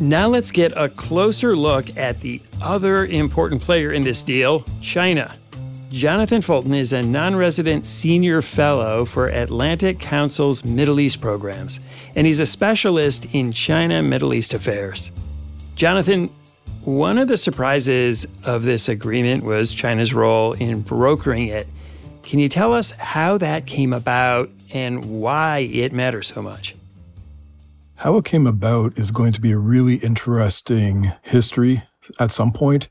Now 0.00 0.28
let's 0.28 0.50
get 0.50 0.72
a 0.76 0.88
closer 0.88 1.54
look 1.54 1.94
at 1.94 2.20
the 2.20 2.40
other 2.62 3.04
important 3.04 3.60
player 3.60 3.92
in 3.92 4.02
this 4.02 4.22
deal, 4.22 4.64
China. 4.80 5.36
Jonathan 5.90 6.40
Fulton 6.40 6.72
is 6.72 6.94
a 6.94 7.02
non 7.02 7.36
resident 7.36 7.84
senior 7.84 8.40
fellow 8.40 9.04
for 9.04 9.28
Atlantic 9.28 9.98
Council's 9.98 10.64
Middle 10.64 11.00
East 11.00 11.20
programs, 11.20 11.80
and 12.16 12.26
he's 12.26 12.40
a 12.40 12.46
specialist 12.46 13.26
in 13.32 13.52
China 13.52 14.02
Middle 14.02 14.32
East 14.32 14.54
affairs. 14.54 15.12
Jonathan, 15.74 16.30
one 16.84 17.18
of 17.18 17.28
the 17.28 17.36
surprises 17.36 18.26
of 18.42 18.62
this 18.62 18.88
agreement 18.88 19.44
was 19.44 19.74
China's 19.74 20.14
role 20.14 20.54
in 20.54 20.80
brokering 20.80 21.48
it. 21.48 21.66
Can 22.22 22.38
you 22.38 22.48
tell 22.48 22.72
us 22.72 22.92
how 22.92 23.36
that 23.36 23.66
came 23.66 23.92
about 23.92 24.48
and 24.72 25.04
why 25.20 25.58
it 25.58 25.92
matters 25.92 26.28
so 26.28 26.40
much? 26.40 26.74
How 28.00 28.16
it 28.16 28.24
came 28.24 28.46
about 28.46 28.98
is 28.98 29.10
going 29.10 29.32
to 29.32 29.42
be 29.42 29.52
a 29.52 29.58
really 29.58 29.96
interesting 29.96 31.12
history 31.20 31.82
at 32.18 32.30
some 32.30 32.50
point. 32.50 32.88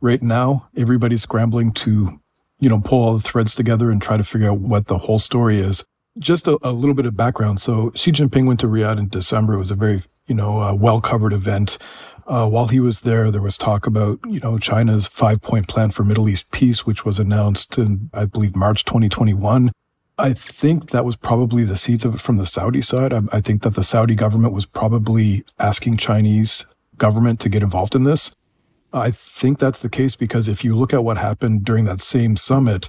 Right 0.00 0.22
now, 0.22 0.70
everybody's 0.74 1.20
scrambling 1.20 1.72
to, 1.72 2.18
you 2.58 2.70
know, 2.70 2.80
pull 2.80 3.04
all 3.04 3.14
the 3.14 3.20
threads 3.20 3.54
together 3.54 3.90
and 3.90 4.00
try 4.00 4.16
to 4.16 4.24
figure 4.24 4.48
out 4.48 4.60
what 4.60 4.86
the 4.86 4.96
whole 4.96 5.18
story 5.18 5.60
is. 5.60 5.84
Just 6.18 6.48
a, 6.48 6.58
a 6.62 6.72
little 6.72 6.94
bit 6.94 7.04
of 7.04 7.14
background. 7.14 7.60
So 7.60 7.92
Xi 7.94 8.10
Jinping 8.10 8.46
went 8.46 8.58
to 8.60 8.68
Riyadh 8.68 8.98
in 8.98 9.08
December. 9.10 9.52
It 9.52 9.58
was 9.58 9.70
a 9.70 9.74
very, 9.74 10.00
you 10.26 10.34
know, 10.34 10.62
uh, 10.62 10.72
well 10.72 11.02
covered 11.02 11.34
event. 11.34 11.76
Uh, 12.26 12.48
while 12.48 12.68
he 12.68 12.80
was 12.80 13.00
there, 13.00 13.30
there 13.30 13.42
was 13.42 13.58
talk 13.58 13.86
about, 13.86 14.18
you 14.26 14.40
know, 14.40 14.56
China's 14.56 15.06
five 15.06 15.42
point 15.42 15.68
plan 15.68 15.90
for 15.90 16.04
Middle 16.04 16.26
East 16.26 16.50
peace, 16.52 16.86
which 16.86 17.04
was 17.04 17.18
announced 17.18 17.76
in, 17.76 18.08
I 18.14 18.24
believe, 18.24 18.56
March 18.56 18.86
2021. 18.86 19.72
I 20.18 20.32
think 20.32 20.90
that 20.90 21.04
was 21.04 21.14
probably 21.14 21.62
the 21.62 21.76
seeds 21.76 22.04
of 22.04 22.16
it 22.16 22.20
from 22.20 22.38
the 22.38 22.46
Saudi 22.46 22.82
side. 22.82 23.12
I, 23.12 23.22
I 23.32 23.40
think 23.40 23.62
that 23.62 23.76
the 23.76 23.84
Saudi 23.84 24.16
government 24.16 24.52
was 24.52 24.66
probably 24.66 25.44
asking 25.60 25.98
Chinese 25.98 26.66
government 26.96 27.38
to 27.40 27.48
get 27.48 27.62
involved 27.62 27.94
in 27.94 28.02
this. 28.02 28.34
I 28.92 29.12
think 29.12 29.58
that's 29.58 29.80
the 29.80 29.88
case 29.88 30.16
because 30.16 30.48
if 30.48 30.64
you 30.64 30.74
look 30.74 30.92
at 30.92 31.04
what 31.04 31.18
happened 31.18 31.64
during 31.64 31.84
that 31.84 32.00
same 32.00 32.36
summit, 32.36 32.88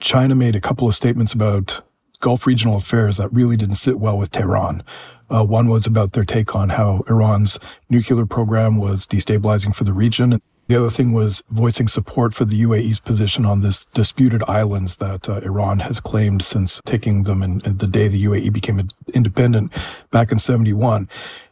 China 0.00 0.34
made 0.34 0.56
a 0.56 0.60
couple 0.60 0.88
of 0.88 0.94
statements 0.94 1.32
about 1.32 1.80
Gulf 2.20 2.46
regional 2.46 2.76
affairs 2.76 3.18
that 3.18 3.32
really 3.32 3.56
didn't 3.56 3.76
sit 3.76 4.00
well 4.00 4.18
with 4.18 4.32
Tehran. 4.32 4.82
Uh, 5.30 5.44
one 5.44 5.68
was 5.68 5.86
about 5.86 6.12
their 6.12 6.24
take 6.24 6.56
on 6.56 6.70
how 6.70 7.02
Iran's 7.08 7.60
nuclear 7.88 8.26
program 8.26 8.78
was 8.78 9.06
destabilizing 9.06 9.74
for 9.74 9.84
the 9.84 9.92
region. 9.92 10.40
The 10.68 10.76
other 10.76 10.90
thing 10.90 11.12
was 11.12 11.42
voicing 11.48 11.88
support 11.88 12.34
for 12.34 12.44
the 12.44 12.60
UAE's 12.62 12.98
position 12.98 13.46
on 13.46 13.62
this 13.62 13.86
disputed 13.86 14.42
islands 14.46 14.96
that 14.96 15.26
uh, 15.26 15.40
Iran 15.40 15.78
has 15.80 15.98
claimed 15.98 16.42
since 16.42 16.82
taking 16.84 17.22
them 17.22 17.42
in, 17.42 17.58
the 17.60 17.86
day 17.86 18.06
the 18.06 18.22
UAE 18.22 18.52
became 18.52 18.86
independent 19.14 19.72
back 20.10 20.30
in 20.30 20.38
71. 20.38 21.08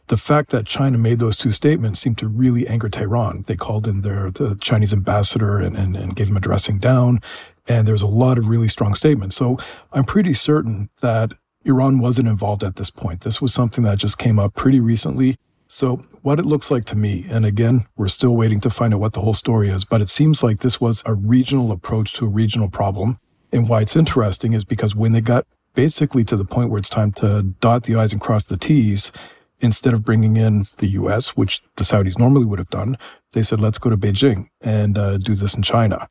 The 0.07 0.17
fact 0.17 0.51
that 0.51 0.67
China 0.67 0.99
made 0.99 1.17
those 1.17 1.35
two 1.35 1.51
statements 1.51 1.99
seemed 1.99 2.19
to 2.19 2.27
really 2.27 2.67
anger 2.67 2.89
Tehran. 2.89 3.41
They 3.47 3.55
called 3.55 3.87
in 3.87 4.01
their 4.01 4.29
the 4.29 4.55
Chinese 4.61 4.93
ambassador 4.93 5.57
and, 5.57 5.75
and, 5.75 5.97
and 5.97 6.15
gave 6.15 6.29
him 6.29 6.37
a 6.37 6.39
dressing 6.39 6.77
down. 6.77 7.19
And 7.67 7.87
there's 7.87 8.03
a 8.03 8.07
lot 8.07 8.37
of 8.37 8.47
really 8.47 8.67
strong 8.67 8.93
statements. 8.93 9.35
So 9.35 9.57
I'm 9.93 10.05
pretty 10.05 10.35
certain 10.35 10.89
that 11.01 11.33
Iran 11.65 11.97
wasn't 11.97 12.27
involved 12.27 12.63
at 12.63 12.75
this 12.75 12.91
point. 12.91 13.21
This 13.21 13.41
was 13.41 13.51
something 13.51 13.83
that 13.83 13.97
just 13.97 14.19
came 14.19 14.37
up 14.37 14.53
pretty 14.53 14.79
recently. 14.79 15.37
So, 15.69 15.97
what 16.21 16.39
it 16.39 16.45
looks 16.45 16.71
like 16.71 16.85
to 16.85 16.95
me, 16.95 17.25
and 17.29 17.45
again, 17.45 17.85
we're 17.97 18.07
still 18.07 18.35
waiting 18.35 18.61
to 18.61 18.69
find 18.69 18.93
out 18.93 19.01
what 19.01 19.13
the 19.13 19.19
whole 19.19 19.33
story 19.33 19.69
is, 19.69 19.83
but 19.83 20.01
it 20.01 20.09
seems 20.09 20.41
like 20.41 20.59
this 20.59 20.79
was 20.79 21.03
a 21.05 21.13
regional 21.13 21.71
approach 21.71 22.13
to 22.13 22.25
a 22.25 22.29
regional 22.29 22.69
problem. 22.69 23.19
And 23.51 23.67
why 23.67 23.81
it's 23.81 23.95
interesting 23.95 24.53
is 24.53 24.63
because 24.63 24.95
when 24.95 25.11
they 25.11 25.21
got 25.21 25.45
basically 25.73 26.23
to 26.25 26.37
the 26.37 26.45
point 26.45 26.69
where 26.69 26.79
it's 26.79 26.89
time 26.89 27.11
to 27.13 27.43
dot 27.59 27.83
the 27.83 27.95
I's 27.95 28.13
and 28.13 28.21
cross 28.21 28.45
the 28.45 28.57
T's, 28.57 29.11
instead 29.59 29.93
of 29.93 30.03
bringing 30.03 30.37
in 30.37 30.63
the 30.77 30.87
US, 30.87 31.35
which 31.35 31.61
the 31.75 31.83
Saudis 31.83 32.17
normally 32.17 32.45
would 32.45 32.59
have 32.59 32.69
done, 32.69 32.97
they 33.33 33.43
said, 33.43 33.59
let's 33.59 33.77
go 33.77 33.89
to 33.89 33.97
Beijing 33.97 34.49
and 34.61 34.97
uh, 34.97 35.17
do 35.17 35.35
this 35.35 35.53
in 35.53 35.63
China. 35.63 36.07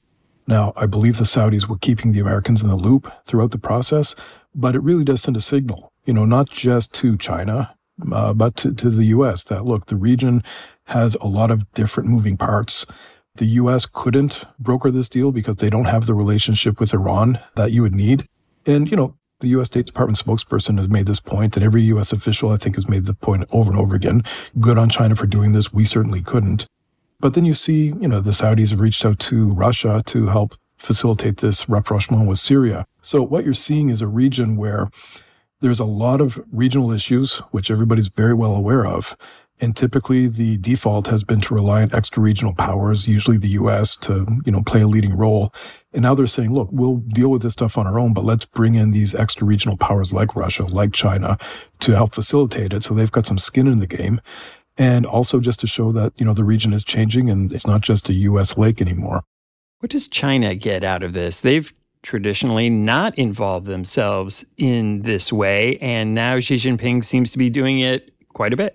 Now, 0.47 0.73
I 0.77 0.87
believe 0.87 1.19
the 1.19 1.25
Saudis 1.25 1.69
were 1.69 1.79
keeping 1.79 2.13
the 2.13 2.21
Americans 2.21 2.63
in 2.63 2.69
the 2.69 2.77
loop 2.77 3.11
throughout 3.25 3.51
the 3.51 3.59
process, 3.59 4.15
but 4.55 4.77
it 4.77 4.83
really 4.83 5.05
does 5.05 5.23
send 5.23 5.37
a 5.37 5.41
signal, 5.41 5.93
you 6.05 6.13
know, 6.13 6.25
not 6.25 6.49
just 6.49 6.95
to 6.95 7.17
China, 7.17 7.76
uh, 8.13 8.33
but 8.33 8.57
to, 8.57 8.73
to 8.75 8.91
the 8.91 9.07
U.S. 9.07 9.45
that 9.45 9.65
look, 9.65 9.87
the 9.87 9.97
region 9.97 10.43
has 10.85 11.15
a 11.17 11.27
lot 11.27 11.51
of 11.51 11.71
different 11.73 12.09
moving 12.09 12.37
parts. 12.37 12.87
The 13.37 13.47
U.S. 13.47 13.87
couldn't 13.91 14.45
broker 14.59 14.91
this 14.91 15.09
deal 15.09 15.33
because 15.33 15.57
they 15.57 15.71
don't 15.71 15.85
have 15.85 16.07
the 16.07 16.15
relationship 16.15 16.81
with 16.81 16.95
Iran 16.95 17.39
that 17.55 17.73
you 17.73 17.83
would 17.83 17.95
need. 17.95 18.27
And, 18.65 18.91
you 18.91 18.97
know, 18.97 19.15
the 19.41 19.49
U.S. 19.49 19.67
State 19.67 19.87
Department 19.87 20.19
spokesperson 20.19 20.79
has 20.79 20.89
made 20.89 21.07
this 21.07 21.21
point, 21.21 21.57
and 21.57 21.65
every 21.65 21.83
U.S. 21.85 22.13
official, 22.13 22.51
I 22.51 22.57
think, 22.57 22.77
has 22.77 22.89
made 22.89 23.05
the 23.05 23.15
point 23.15 23.45
over 23.51 23.71
and 23.71 23.79
over 23.79 23.95
again. 23.95 24.23
Good 24.61 24.79
on 24.79 24.89
China 24.89 25.15
for 25.15 25.27
doing 25.27 25.53
this. 25.53 25.73
We 25.73 25.85
certainly 25.85 26.23
couldn't. 26.23 26.67
But 27.21 27.35
then 27.35 27.45
you 27.45 27.55
see, 27.55 27.87
you 28.01 28.09
know, 28.09 28.21
the 28.21 28.31
Saudis 28.31 28.71
have 28.71 28.81
reached 28.81 29.05
out 29.05 29.19
to 29.21 29.49
Russia 29.53 30.03
to 30.07 30.27
help 30.27 30.55
facilitate 30.77 31.39
this 31.39 31.69
rapprochement 31.69 32.27
with 32.27 32.39
Syria. 32.39 32.87
So 33.03 33.23
what 33.23 33.45
you're 33.45 33.55
seeing 33.55 33.89
is 33.89 34.03
a 34.03 34.07
region 34.07 34.57
where 34.57 34.91
there's 35.61 35.81
a 35.81 35.85
lot 35.85 36.21
of 36.21 36.39
regional 36.53 36.93
issues, 36.93 37.37
which 37.51 37.71
everybody's 37.71 38.09
very 38.09 38.35
well 38.35 38.55
aware 38.55 38.87
of. 38.87 39.17
And 39.59 39.75
typically 39.75 40.29
the 40.29 40.59
default 40.59 41.07
has 41.07 41.25
been 41.25 41.41
to 41.43 41.55
rely 41.55 41.81
on 41.81 41.95
extra 41.95 42.23
regional 42.23 42.55
powers, 42.55 43.09
usually 43.09 43.39
the 43.39 43.53
US, 43.53 43.97
to, 43.97 44.27
you 44.45 44.53
know, 44.53 44.63
play 44.63 44.83
a 44.83 44.87
leading 44.87 45.17
role. 45.17 45.55
And 45.95 46.03
now 46.03 46.15
they're 46.15 46.27
saying, 46.27 46.53
look, 46.53 46.69
we'll 46.71 46.97
deal 46.97 47.31
with 47.31 47.41
this 47.41 47.55
stuff 47.55 47.79
on 47.79 47.87
our 47.87 47.99
own, 47.99 48.13
but 48.13 48.25
let's 48.25 48.45
bring 48.45 48.75
in 48.75 48.91
these 48.91 49.15
extra 49.15 49.47
regional 49.47 49.79
powers 49.79 50.13
like 50.13 50.37
Russia, 50.37 50.67
like 50.67 50.93
China 50.93 51.39
to 51.81 51.93
help 51.93 52.15
facilitate 52.15 52.75
it. 52.75 52.83
So 52.83 52.93
they've 52.93 53.11
got 53.11 53.25
some 53.25 53.39
skin 53.39 53.67
in 53.67 53.79
the 53.79 53.87
game. 53.87 54.21
And 54.77 55.07
also 55.07 55.41
just 55.41 55.61
to 55.61 55.67
show 55.67 55.91
that, 55.93 56.13
you 56.19 56.27
know, 56.27 56.35
the 56.35 56.45
region 56.45 56.75
is 56.75 56.85
changing 56.85 57.31
and 57.31 57.51
it's 57.51 57.67
not 57.67 57.81
just 57.81 58.11
a 58.11 58.13
US 58.13 58.59
lake 58.59 58.83
anymore. 58.83 59.23
What 59.79 59.91
does 59.91 60.07
China 60.07 60.55
get 60.55 60.85
out 60.85 61.03
of 61.03 61.15
this? 61.15 61.41
They've 61.41 61.73
traditionally 62.07 62.71
not 62.71 63.19
involve 63.19 63.65
themselves 63.65 64.45
in 64.57 65.01
this 65.03 65.33
way, 65.33 65.77
and 65.79 66.15
now 66.15 66.39
Xi 66.39 66.55
Jinping 66.55 67.05
seems 67.05 67.33
to 67.33 67.39
be 67.39 67.51
doing 67.51 67.81
it 67.81 68.13
quite 68.33 68.53
a 68.53 68.57
bit. 68.57 68.75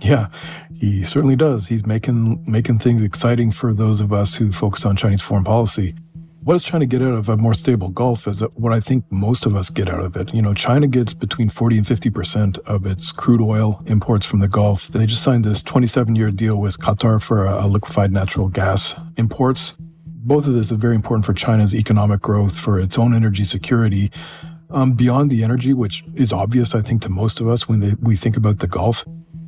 Yeah, 0.00 0.28
he 0.74 1.04
certainly 1.04 1.36
does. 1.36 1.68
He's 1.68 1.84
making 1.84 2.42
making 2.46 2.78
things 2.78 3.02
exciting 3.02 3.50
for 3.50 3.74
those 3.74 4.00
of 4.00 4.12
us 4.12 4.34
who 4.34 4.50
focus 4.50 4.86
on 4.86 4.96
Chinese 4.96 5.20
foreign 5.20 5.44
policy. 5.44 5.94
What 6.42 6.54
is 6.56 6.62
China 6.62 6.84
to 6.84 6.86
get 6.86 7.02
out 7.02 7.12
of 7.12 7.28
a 7.28 7.36
more 7.36 7.54
stable 7.54 7.88
Gulf 7.88 8.26
is 8.26 8.40
what 8.54 8.72
I 8.72 8.80
think 8.80 9.04
most 9.10 9.46
of 9.46 9.56
us 9.56 9.70
get 9.70 9.88
out 9.88 10.00
of 10.00 10.16
it. 10.16 10.32
You 10.34 10.42
know, 10.42 10.52
China 10.52 10.86
gets 10.86 11.14
between 11.14 11.48
40 11.48 11.78
and 11.78 11.86
50% 11.86 12.58
of 12.66 12.84
its 12.84 13.12
crude 13.12 13.40
oil 13.40 13.82
imports 13.86 14.26
from 14.26 14.40
the 14.40 14.48
Gulf. 14.48 14.88
They 14.88 15.06
just 15.06 15.22
signed 15.22 15.44
this 15.44 15.62
27 15.62 16.16
year 16.16 16.30
deal 16.30 16.56
with 16.60 16.78
Qatar 16.78 17.22
for 17.22 17.46
a 17.46 17.66
liquefied 17.66 18.12
natural 18.12 18.48
gas 18.48 18.94
imports 19.16 19.78
both 20.24 20.46
of 20.46 20.54
this 20.54 20.72
is 20.72 20.78
very 20.78 20.94
important 20.94 21.26
for 21.26 21.34
China's 21.34 21.74
economic 21.74 22.20
growth, 22.22 22.58
for 22.58 22.80
its 22.80 22.98
own 22.98 23.14
energy 23.14 23.44
security. 23.44 24.10
Um, 24.70 24.94
beyond 24.94 25.30
the 25.30 25.44
energy, 25.44 25.72
which 25.72 26.02
is 26.14 26.32
obvious, 26.32 26.74
I 26.74 26.82
think, 26.82 27.02
to 27.02 27.08
most 27.08 27.40
of 27.40 27.46
us 27.46 27.68
when 27.68 27.80
they, 27.80 27.94
we 28.00 28.16
think 28.16 28.36
about 28.36 28.58
the 28.58 28.66
Gulf, 28.66 29.04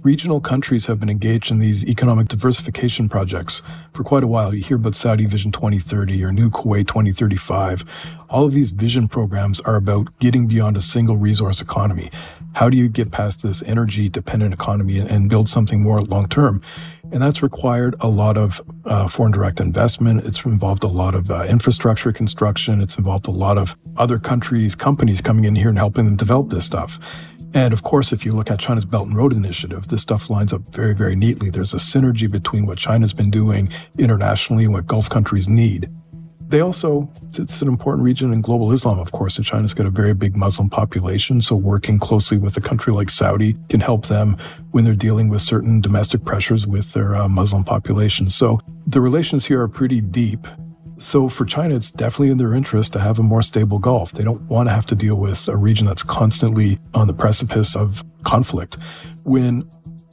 regional 0.06 0.40
countries 0.40 0.86
have 0.86 1.00
been 1.00 1.10
engaged 1.10 1.50
in 1.50 1.58
these 1.58 1.84
economic 1.84 2.28
diversification 2.28 3.08
projects 3.08 3.60
for 3.92 4.04
quite 4.04 4.22
a 4.22 4.26
while. 4.28 4.54
You 4.54 4.62
hear 4.62 4.76
about 4.76 4.94
Saudi 4.94 5.26
Vision 5.26 5.50
2030 5.50 6.22
or 6.22 6.30
New 6.30 6.48
Kuwait 6.48 6.86
2035. 6.86 7.84
All 8.30 8.44
of 8.44 8.52
these 8.52 8.70
vision 8.70 9.08
programs 9.08 9.58
are 9.62 9.74
about 9.74 10.16
getting 10.20 10.46
beyond 10.46 10.76
a 10.76 10.80
single 10.80 11.16
resource 11.16 11.60
economy. 11.60 12.12
How 12.54 12.70
do 12.70 12.76
you 12.76 12.88
get 12.88 13.10
past 13.10 13.42
this 13.42 13.64
energy 13.64 14.08
dependent 14.08 14.54
economy 14.54 15.00
and 15.00 15.28
build 15.28 15.48
something 15.48 15.82
more 15.82 16.00
long 16.02 16.28
term? 16.28 16.62
And 17.10 17.20
that's 17.20 17.42
required 17.42 17.96
a 17.98 18.08
lot 18.08 18.36
of 18.36 18.62
uh, 18.84 19.08
foreign 19.08 19.32
direct 19.32 19.58
investment. 19.58 20.24
It's 20.24 20.44
involved 20.44 20.84
a 20.84 20.88
lot 20.88 21.16
of 21.16 21.32
uh, 21.32 21.42
infrastructure 21.44 22.12
construction. 22.12 22.80
It's 22.80 22.96
involved 22.96 23.26
a 23.26 23.32
lot 23.32 23.58
of 23.58 23.76
other 23.96 24.20
countries, 24.20 24.76
companies 24.76 25.20
coming 25.20 25.44
in 25.44 25.56
here 25.56 25.68
and 25.68 25.78
helping 25.78 26.04
them 26.04 26.16
develop 26.16 26.50
this 26.50 26.64
stuff. 26.64 27.00
And 27.54 27.72
of 27.72 27.82
course, 27.82 28.12
if 28.12 28.26
you 28.26 28.32
look 28.32 28.50
at 28.50 28.58
China's 28.58 28.84
Belt 28.84 29.08
and 29.08 29.16
Road 29.16 29.32
Initiative, 29.32 29.88
this 29.88 30.02
stuff 30.02 30.28
lines 30.28 30.52
up 30.52 30.62
very, 30.74 30.94
very 30.94 31.16
neatly. 31.16 31.50
There's 31.50 31.74
a 31.74 31.78
synergy 31.78 32.30
between 32.30 32.66
what 32.66 32.78
China's 32.78 33.14
been 33.14 33.30
doing 33.30 33.70
internationally 33.98 34.64
and 34.64 34.74
what 34.74 34.86
Gulf 34.86 35.08
countries 35.08 35.48
need. 35.48 35.88
They 36.48 36.60
also, 36.60 37.10
it's 37.36 37.60
an 37.60 37.66
important 37.66 38.04
region 38.04 38.32
in 38.32 38.40
global 38.40 38.70
Islam, 38.70 39.00
of 39.00 39.10
course, 39.10 39.36
and 39.36 39.44
China's 39.44 39.74
got 39.74 39.86
a 39.86 39.90
very 39.90 40.14
big 40.14 40.36
Muslim 40.36 40.70
population. 40.70 41.40
So 41.40 41.56
working 41.56 41.98
closely 41.98 42.38
with 42.38 42.56
a 42.56 42.60
country 42.60 42.92
like 42.92 43.10
Saudi 43.10 43.56
can 43.68 43.80
help 43.80 44.06
them 44.06 44.36
when 44.70 44.84
they're 44.84 44.94
dealing 44.94 45.28
with 45.28 45.42
certain 45.42 45.80
domestic 45.80 46.24
pressures 46.24 46.64
with 46.64 46.92
their 46.92 47.16
uh, 47.16 47.28
Muslim 47.28 47.64
population. 47.64 48.30
So 48.30 48.60
the 48.86 49.00
relations 49.00 49.44
here 49.44 49.60
are 49.60 49.68
pretty 49.68 50.00
deep. 50.00 50.46
So 50.98 51.28
for 51.28 51.44
China, 51.44 51.76
it's 51.76 51.90
definitely 51.90 52.30
in 52.30 52.38
their 52.38 52.54
interest 52.54 52.92
to 52.94 53.00
have 53.00 53.18
a 53.18 53.22
more 53.22 53.42
stable 53.42 53.78
Gulf. 53.78 54.12
They 54.12 54.24
don't 54.24 54.42
want 54.42 54.68
to 54.68 54.72
have 54.72 54.86
to 54.86 54.94
deal 54.94 55.16
with 55.16 55.46
a 55.48 55.56
region 55.56 55.86
that's 55.86 56.02
constantly 56.02 56.78
on 56.94 57.06
the 57.06 57.12
precipice 57.12 57.76
of 57.76 58.02
conflict. 58.24 58.78
When 59.24 59.68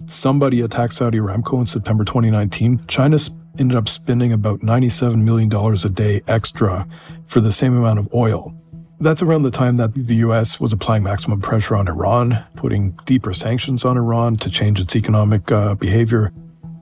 somebody 0.07 0.61
attacked 0.61 0.93
Saudi 0.93 1.19
Aramco 1.19 1.59
in 1.59 1.67
September 1.67 2.03
2019, 2.03 2.85
China 2.87 3.17
ended 3.59 3.77
up 3.77 3.87
spending 3.87 4.33
about 4.33 4.59
$97 4.59 5.17
million 5.23 5.53
a 5.53 5.89
day 5.89 6.21
extra 6.27 6.87
for 7.25 7.39
the 7.39 7.51
same 7.51 7.77
amount 7.77 7.99
of 7.99 8.13
oil. 8.13 8.53
That's 8.99 9.21
around 9.21 9.43
the 9.43 9.51
time 9.51 9.75
that 9.77 9.93
the 9.93 10.15
US 10.15 10.59
was 10.59 10.73
applying 10.73 11.03
maximum 11.03 11.41
pressure 11.41 11.75
on 11.75 11.87
Iran, 11.87 12.43
putting 12.55 12.91
deeper 13.05 13.33
sanctions 13.33 13.85
on 13.85 13.97
Iran 13.97 14.37
to 14.37 14.49
change 14.49 14.79
its 14.79 14.95
economic 14.95 15.51
uh, 15.51 15.75
behavior. 15.75 16.31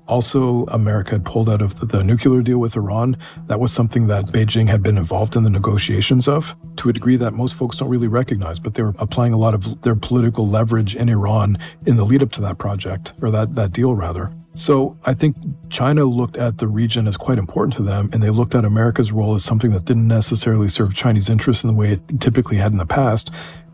Also, 0.08 0.66
America 0.66 1.12
had 1.12 1.26
pulled 1.26 1.50
out 1.50 1.62
of 1.62 1.88
the, 1.90 2.04
nuclear 2.04 2.42
deal 2.42 2.58
with 2.58 2.76
Iran. 2.76 3.16
That 3.48 3.60
was 3.60 3.72
something 3.72 4.08
that 4.08 4.26
Beijing 4.26 4.68
had 4.68 4.84
been 4.84 4.98
involved 4.98 5.36
in 5.36 5.44
the 5.44 5.50
negotiations 5.50 6.28
of 6.28 6.56
to 6.78 6.90
a 6.90 6.94
degree 6.94 7.16
that 7.18 7.34
most 7.34 7.56
folks 7.56 7.78
don't 7.78 7.90
really 7.90 8.08
recognize, 8.08 8.60
but 8.60 8.74
they 8.74 8.84
were 8.84 8.96
applying 9.00 9.34
a 9.34 9.38
lot 9.38 9.54
of 9.54 9.82
their 9.84 9.96
political 9.96 10.48
leverage 10.48 10.96
in 10.96 11.10
Iran 11.10 11.58
in 11.86 11.98
the 11.98 12.04
lead 12.04 12.24
up 12.24 12.32
to 12.34 12.42
that 12.42 12.58
project, 12.58 13.14
or 13.22 13.32
that, 13.32 13.56
that 13.56 13.72
deal 13.72 13.96
rather. 13.96 14.32
So 14.54 14.98
I 15.06 15.14
think 15.14 15.38
China 15.70 16.04
looked 16.04 16.38
at 16.38 16.58
the 16.58 16.68
region 16.68 17.08
as 17.08 17.16
quite 17.16 17.38
important 17.38 17.74
to 17.76 17.84
them, 17.84 18.10
and 18.12 18.22
they 18.22 18.30
looked 18.30 18.54
at 18.54 18.66
America's 18.66 19.12
role 19.12 19.34
as 19.34 19.46
something 19.46 19.72
that 19.72 19.86
didn't 19.86 20.08
necessarily 20.08 20.68
serve 20.68 20.94
Chinese 20.94 21.30
interests 21.30 21.64
in 21.64 21.70
the 21.70 21.76
way 21.76 21.94
it 21.94 22.20
typically 22.20 22.58
had 22.58 22.74
in 22.74 22.78
the 22.78 22.86
past. 22.86 23.32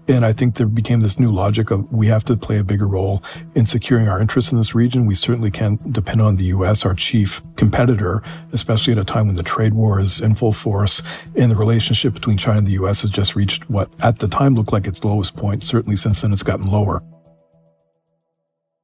And 0.07 0.25
I 0.25 0.31
think 0.31 0.55
there 0.55 0.67
became 0.67 1.01
this 1.01 1.19
new 1.19 1.31
logic 1.31 1.69
of 1.69 1.91
we 1.91 2.07
have 2.07 2.23
to 2.25 2.37
play 2.37 2.57
a 2.57 2.63
bigger 2.63 2.87
role 2.87 3.23
in 3.55 3.65
securing 3.65 4.07
our 4.07 4.21
interests 4.21 4.51
in 4.51 4.57
this 4.57 4.73
region. 4.73 5.05
We 5.05 5.15
certainly 5.15 5.51
can't 5.51 5.91
depend 5.91 6.21
on 6.21 6.37
the 6.37 6.45
U.S., 6.45 6.85
our 6.85 6.93
chief 6.93 7.41
competitor, 7.57 8.23
especially 8.53 8.93
at 8.93 8.99
a 8.99 9.03
time 9.03 9.27
when 9.27 9.35
the 9.35 9.43
trade 9.43 9.73
war 9.73 9.99
is 9.99 10.21
in 10.21 10.35
full 10.35 10.53
force 10.53 11.01
and 11.35 11.51
the 11.51 11.55
relationship 11.55 12.13
between 12.13 12.37
China 12.37 12.59
and 12.59 12.67
the 12.67 12.73
U.S. 12.73 13.01
has 13.01 13.11
just 13.11 13.35
reached 13.35 13.69
what 13.69 13.89
at 13.99 14.19
the 14.19 14.27
time 14.27 14.55
looked 14.55 14.71
like 14.71 14.87
its 14.87 15.03
lowest 15.03 15.35
point. 15.35 15.61
Certainly 15.63 15.97
since 15.97 16.21
then 16.21 16.31
it's 16.31 16.43
gotten 16.43 16.67
lower. 16.67 17.03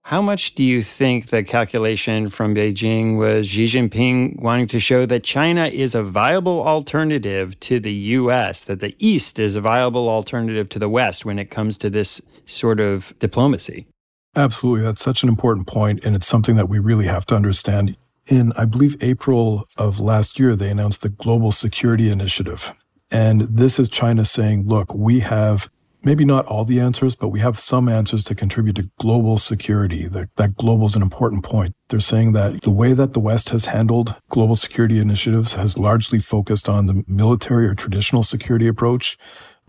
How 0.06 0.22
much 0.22 0.54
do 0.54 0.64
you 0.64 0.84
think 0.84 1.28
the 1.28 1.44
calculation 1.44 2.30
from 2.30 2.54
Beijing 2.54 3.18
was 3.18 3.48
Xi 3.48 3.66
Jinping 3.66 4.38
wanting 4.38 4.68
to 4.68 4.80
show 4.82 5.06
that 5.06 5.24
China 5.24 5.68
is 5.68 5.96
a 5.96 6.04
viable 6.04 6.62
alternative 6.68 7.58
to 7.62 7.80
the 7.80 7.94
US, 7.94 8.66
that 8.66 8.82
the 8.82 8.94
East 9.00 9.40
is 9.40 9.56
a 9.56 9.62
viable 9.62 10.10
alternative 10.10 10.68
to 10.70 10.80
the 10.80 10.90
West 10.90 11.24
when 11.24 11.40
it 11.40 11.50
comes 11.50 11.78
to 11.78 11.90
this 11.90 12.22
sort 12.46 12.82
of 12.82 13.18
diplomacy? 13.20 13.88
Absolutely. 14.36 14.84
That's 14.84 15.02
such 15.02 15.24
an 15.24 15.30
important 15.30 15.68
point, 15.68 16.04
and 16.04 16.18
it's 16.18 16.28
something 16.28 16.58
that 16.58 16.68
we 16.68 16.80
really 16.80 17.08
have 17.08 17.26
to 17.28 17.36
understand. 17.36 17.96
In, 18.28 18.52
I 18.58 18.66
believe, 18.66 19.02
April 19.02 19.66
of 19.78 20.02
last 20.02 20.38
year, 20.38 20.58
they 20.58 20.70
announced 20.70 21.02
the 21.02 21.10
Global 21.10 21.54
Security 21.54 22.10
Initiative. 22.10 22.74
And 23.10 23.42
this 23.42 23.80
is 23.80 23.88
China 23.88 24.26
saying, 24.26 24.68
look, 24.68 24.94
we 24.94 25.22
have 25.22 25.70
maybe 26.04 26.26
not 26.26 26.46
all 26.46 26.66
the 26.66 26.80
answers, 26.80 27.16
but 27.16 27.30
we 27.30 27.40
have 27.40 27.58
some 27.58 27.88
answers 27.90 28.24
to 28.26 28.36
contribute 28.36 28.76
to 28.76 28.90
global 29.00 29.38
security. 29.38 30.08
That, 30.08 30.36
that 30.36 30.56
global 30.56 30.86
is 30.86 30.96
an 30.96 31.02
important 31.02 31.44
point. 31.44 31.76
They're 31.90 32.00
saying 32.00 32.34
that 32.34 32.62
the 32.62 32.70
way 32.70 32.94
that 32.94 33.14
the 33.14 33.20
West 33.20 33.50
has 33.50 33.66
handled 33.66 34.16
global 34.30 34.56
security 34.56 35.00
initiatives 35.00 35.54
has 35.54 35.78
largely 35.78 36.20
focused 36.20 36.68
on 36.68 36.86
the 36.86 37.04
military 37.08 37.68
or 37.68 37.76
traditional 37.76 38.24
security 38.24 38.68
approach. 38.68 39.18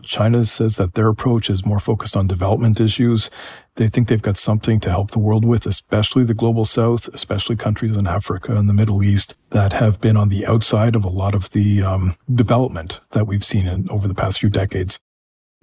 China 0.03 0.45
says 0.45 0.75
that 0.75 0.93
their 0.93 1.07
approach 1.07 1.49
is 1.49 1.65
more 1.65 1.79
focused 1.79 2.17
on 2.17 2.27
development 2.27 2.79
issues. 2.79 3.29
They 3.75 3.87
think 3.87 4.07
they've 4.07 4.21
got 4.21 4.37
something 4.37 4.79
to 4.81 4.89
help 4.89 5.11
the 5.11 5.19
world 5.19 5.45
with, 5.45 5.65
especially 5.65 6.23
the 6.25 6.33
global 6.33 6.65
south, 6.65 7.07
especially 7.13 7.55
countries 7.55 7.97
in 7.97 8.05
Africa 8.05 8.55
and 8.55 8.69
the 8.69 8.73
Middle 8.73 9.01
East 9.03 9.35
that 9.51 9.73
have 9.73 10.01
been 10.01 10.17
on 10.17 10.29
the 10.29 10.45
outside 10.45 10.95
of 10.95 11.05
a 11.05 11.09
lot 11.09 11.33
of 11.33 11.49
the 11.51 11.81
um, 11.81 12.13
development 12.33 12.99
that 13.11 13.25
we've 13.25 13.43
seen 13.43 13.67
in, 13.67 13.89
over 13.89 14.07
the 14.07 14.13
past 14.13 14.39
few 14.39 14.49
decades. 14.49 14.99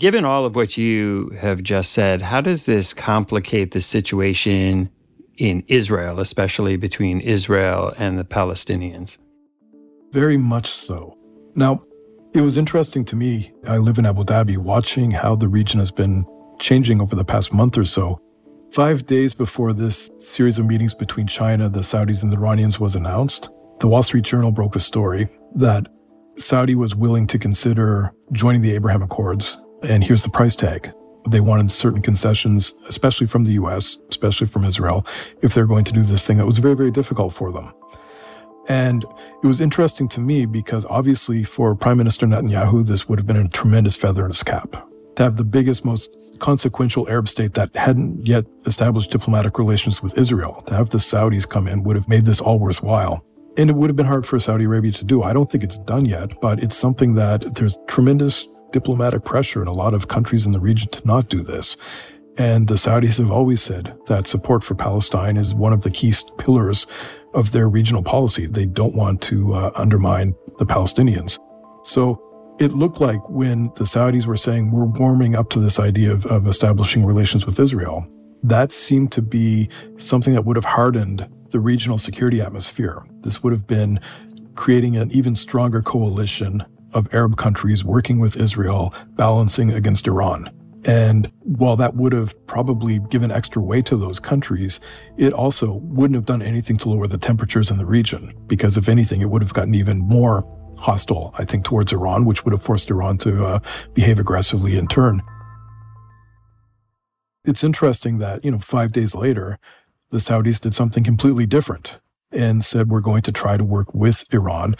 Given 0.02 0.24
all 0.24 0.44
of 0.44 0.56
what 0.56 0.76
you 0.76 1.30
have 1.40 1.62
just 1.62 1.92
said, 1.92 2.22
how 2.22 2.40
does 2.40 2.66
this 2.66 2.92
complicate 2.92 3.70
the 3.70 3.80
situation 3.80 4.90
in 5.38 5.62
Israel, 5.68 6.18
especially 6.18 6.76
between 6.76 7.20
Israel 7.20 7.94
and 7.96 8.18
the 8.18 8.24
Palestinians? 8.24 9.18
Very 10.10 10.36
much 10.36 10.72
so. 10.72 11.16
Now, 11.54 11.84
it 12.34 12.40
was 12.40 12.58
interesting 12.58 13.04
to 13.04 13.14
me. 13.14 13.52
I 13.68 13.76
live 13.76 13.96
in 13.96 14.04
Abu 14.04 14.24
Dhabi, 14.24 14.56
watching 14.56 15.12
how 15.12 15.36
the 15.36 15.46
region 15.46 15.78
has 15.78 15.92
been 15.92 16.24
changing 16.58 17.00
over 17.00 17.14
the 17.14 17.24
past 17.24 17.52
month 17.52 17.78
or 17.78 17.84
so. 17.84 18.20
Five 18.72 19.06
days 19.06 19.34
before 19.34 19.72
this 19.72 20.10
series 20.18 20.58
of 20.58 20.66
meetings 20.66 20.96
between 20.96 21.28
China, 21.28 21.68
the 21.68 21.82
Saudis, 21.82 22.24
and 22.24 22.32
the 22.32 22.38
Iranians 22.38 22.80
was 22.80 22.96
announced, 22.96 23.50
the 23.78 23.86
Wall 23.86 24.02
Street 24.02 24.24
Journal 24.24 24.50
broke 24.50 24.74
a 24.74 24.80
story 24.80 25.28
that 25.54 25.86
Saudi 26.38 26.74
was 26.74 26.92
willing 26.92 27.28
to 27.28 27.38
consider 27.38 28.12
joining 28.32 28.62
the 28.62 28.74
Abraham 28.74 29.02
Accords 29.02 29.58
and 29.83 30.05
here's 30.05 30.23
the 30.23 30.31
price 30.31 30.57
tag. 30.57 30.92
They 31.29 31.40
wanted 31.40 31.71
certain 31.71 32.03
concessions, 32.03 32.75
especially 32.88 33.27
from 33.27 33.45
the 33.45 33.53
US, 33.55 33.99
especially 34.09 34.47
from 34.47 34.64
Israel, 34.64 35.07
if 35.40 35.55
they're 35.55 35.66
going 35.66 35.85
to 35.85 35.92
do 35.92 36.03
this 36.03 36.27
thing 36.27 36.38
that 36.38 36.47
was 36.47 36.59
very, 36.59 36.75
very 36.75 36.90
difficult 36.90 37.33
for 37.33 37.53
them. 37.53 37.73
And 38.68 39.05
it 39.42 39.47
was 39.47 39.61
interesting 39.61 40.09
to 40.11 40.21
me 40.21 40.47
because 40.47 40.85
obviously 40.87 41.42
for 41.45 41.75
Prime 41.75 41.99
Minister 41.99 42.27
Netanyahu, 42.27 42.87
this 42.87 43.09
would 43.09 43.18
have 43.18 43.27
been 43.27 43.37
a 43.37 43.49
tremendous 43.49 43.97
feather 43.97 44.25
in 44.25 44.31
his 44.31 44.42
cap. 44.42 44.88
To 45.16 45.25
have 45.25 45.37
the 45.37 45.45
biggest, 45.45 45.85
most 45.85 46.16
consequential 46.38 47.09
Arab 47.09 47.29
state 47.29 47.55
that 47.55 47.75
hadn't 47.77 48.27
yet 48.27 48.47
established 48.64 49.11
diplomatic 49.11 49.59
relations 49.59 50.03
with 50.03 50.16
Israel, 50.16 50.62
to 50.66 50.75
have 50.75 50.90
the 50.90 50.99
Saudis 50.99 51.49
come 51.49 51.68
in 51.68 51.83
would 51.83 51.97
have 51.97 52.09
made 52.09 52.25
this 52.25 52.40
all 52.40 52.59
worthwhile. 52.59 53.25
And 53.59 53.68
it 53.68 53.75
would 53.75 53.90
have 53.90 53.97
been 53.97 54.07
hard 54.07 54.27
for 54.27 54.38
Saudi 54.38 54.64
Arabia 54.64 54.92
to 54.92 55.05
do. 55.05 55.23
I 55.23 55.35
don't 55.35 55.51
think 55.51 55.62
it's 55.62 55.79
done 55.79 56.07
yet, 56.07 56.40
but 56.40 56.62
it's 56.62 56.77
something 56.77 57.14
that 57.14 57.55
there's 57.57 57.79
tremendous 57.87 58.49
diplomatic 58.72 59.24
pressure 59.24 59.62
in 59.62 59.68
a 59.68 59.72
lot 59.72 59.94
of 59.94 60.08
countries 60.08 60.46
in 60.46 60.52
the 60.52 60.61
region 60.61 60.88
to 60.90 61.06
not 61.06 61.28
do 61.28 61.42
this. 61.42 61.76
And 62.38 62.66
the 62.66 62.74
Saudis 62.74 63.18
have 63.18 63.30
always 63.30 63.62
said 63.62 63.94
that 64.06 64.26
support 64.26 64.64
for 64.64 64.74
Palestine 64.74 65.37
is 65.37 65.54
one 65.54 65.72
of 65.72 65.82
the 65.82 65.90
key 65.90 66.14
pillars 66.38 66.87
of 67.35 67.52
their 67.52 67.68
regional 67.68 68.02
policy. 68.02 68.46
They 68.46 68.66
don't 68.66 68.94
want 68.94 69.20
to 69.22 69.52
uh, 69.52 69.72
undermine 69.74 70.35
the 70.58 70.66
Palestinians. 70.66 71.38
So 71.85 72.22
it 72.58 72.72
looked 72.72 73.00
like 73.00 73.28
when 73.28 73.66
the 73.76 73.85
Saudis 73.85 74.26
were 74.26 74.37
saying 74.37 74.70
we're 74.70 74.85
warming 74.85 75.35
up 75.35 75.50
to 75.50 75.61
this 75.61 75.78
idea 75.78 76.12
of, 76.12 76.26
of 76.26 76.46
establishing 76.46 77.04
relations 77.04 77.44
with 77.44 77.58
Israel, 77.61 78.06
that 78.42 78.72
seemed 78.72 79.12
to 79.12 79.22
be 79.22 79.68
something 79.98 80.35
that 80.35 80.44
would 80.44 80.56
have 80.56 80.64
hardened 80.64 81.28
the 81.50 81.61
regional 81.61 81.98
security 81.98 82.40
atmosphere. 82.40 83.04
This 83.20 83.42
would 83.42 83.52
have 83.52 83.66
been 83.66 84.00
creating 84.54 84.96
an 84.96 85.11
even 85.12 85.37
stronger 85.37 85.82
coalition 85.82 86.64
of 86.94 87.12
Arab 87.14 87.37
countries 87.37 87.85
working 87.85 88.18
with 88.18 88.37
Israel, 88.37 88.94
balancing 89.16 89.72
against 89.72 90.07
Iran. 90.07 90.50
And 90.85 91.31
while 91.42 91.76
that 91.76 91.94
would 91.94 92.12
have 92.12 92.35
probably 92.46 92.98
given 93.11 93.31
extra 93.31 93.62
weight 93.62 93.87
to 93.87 93.96
those 93.96 94.18
countries, 94.18 94.81
it 95.16 95.33
also 95.33 95.74
wouldn't 95.74 96.16
have 96.16 96.26
done 96.26 96.42
anything 96.42 96.76
to 96.78 96.88
lower 96.88 97.07
the 97.07 97.18
temperatures 97.18 97.70
in 97.70 97.78
the 97.78 97.87
region, 97.87 98.35
because 98.46 98.76
if 98.76 98.88
anything, 98.88 99.20
it 99.20 99.31
would 99.31 99.42
have 99.42 99.55
gotten 99.55 99.74
even 99.74 99.98
more 99.98 100.44
hostile, 100.76 101.33
I 101.38 101.44
think, 101.44 101.64
towards 101.64 101.92
Iran, 101.92 102.24
which 102.24 102.44
would 102.44 102.52
have 102.52 102.62
forced 102.62 102.90
Iran 102.90 103.18
to 103.18 103.44
uh, 103.44 103.61
behave 103.94 104.18
aggressively 104.18 104.76
in 104.76 104.88
turn. 104.88 105.22
It's 107.44 107.62
interesting 107.62 108.18
that, 108.18 108.44
you 108.44 108.50
know, 108.50 108.59
five 108.59 108.90
days 108.90 109.14
later, 109.14 109.59
the 110.11 110.18
Saudis 110.18 110.61
did 110.61 110.74
something 110.74 111.05
completely 111.05 111.46
different 111.46 112.00
and 112.33 112.64
said, 112.64 112.88
we're 112.88 113.00
going 113.00 113.22
to 113.22 113.33
try 113.33 113.57
to 113.57 113.64
work 113.64 113.94
with 113.94 114.24
Iran. 114.33 114.74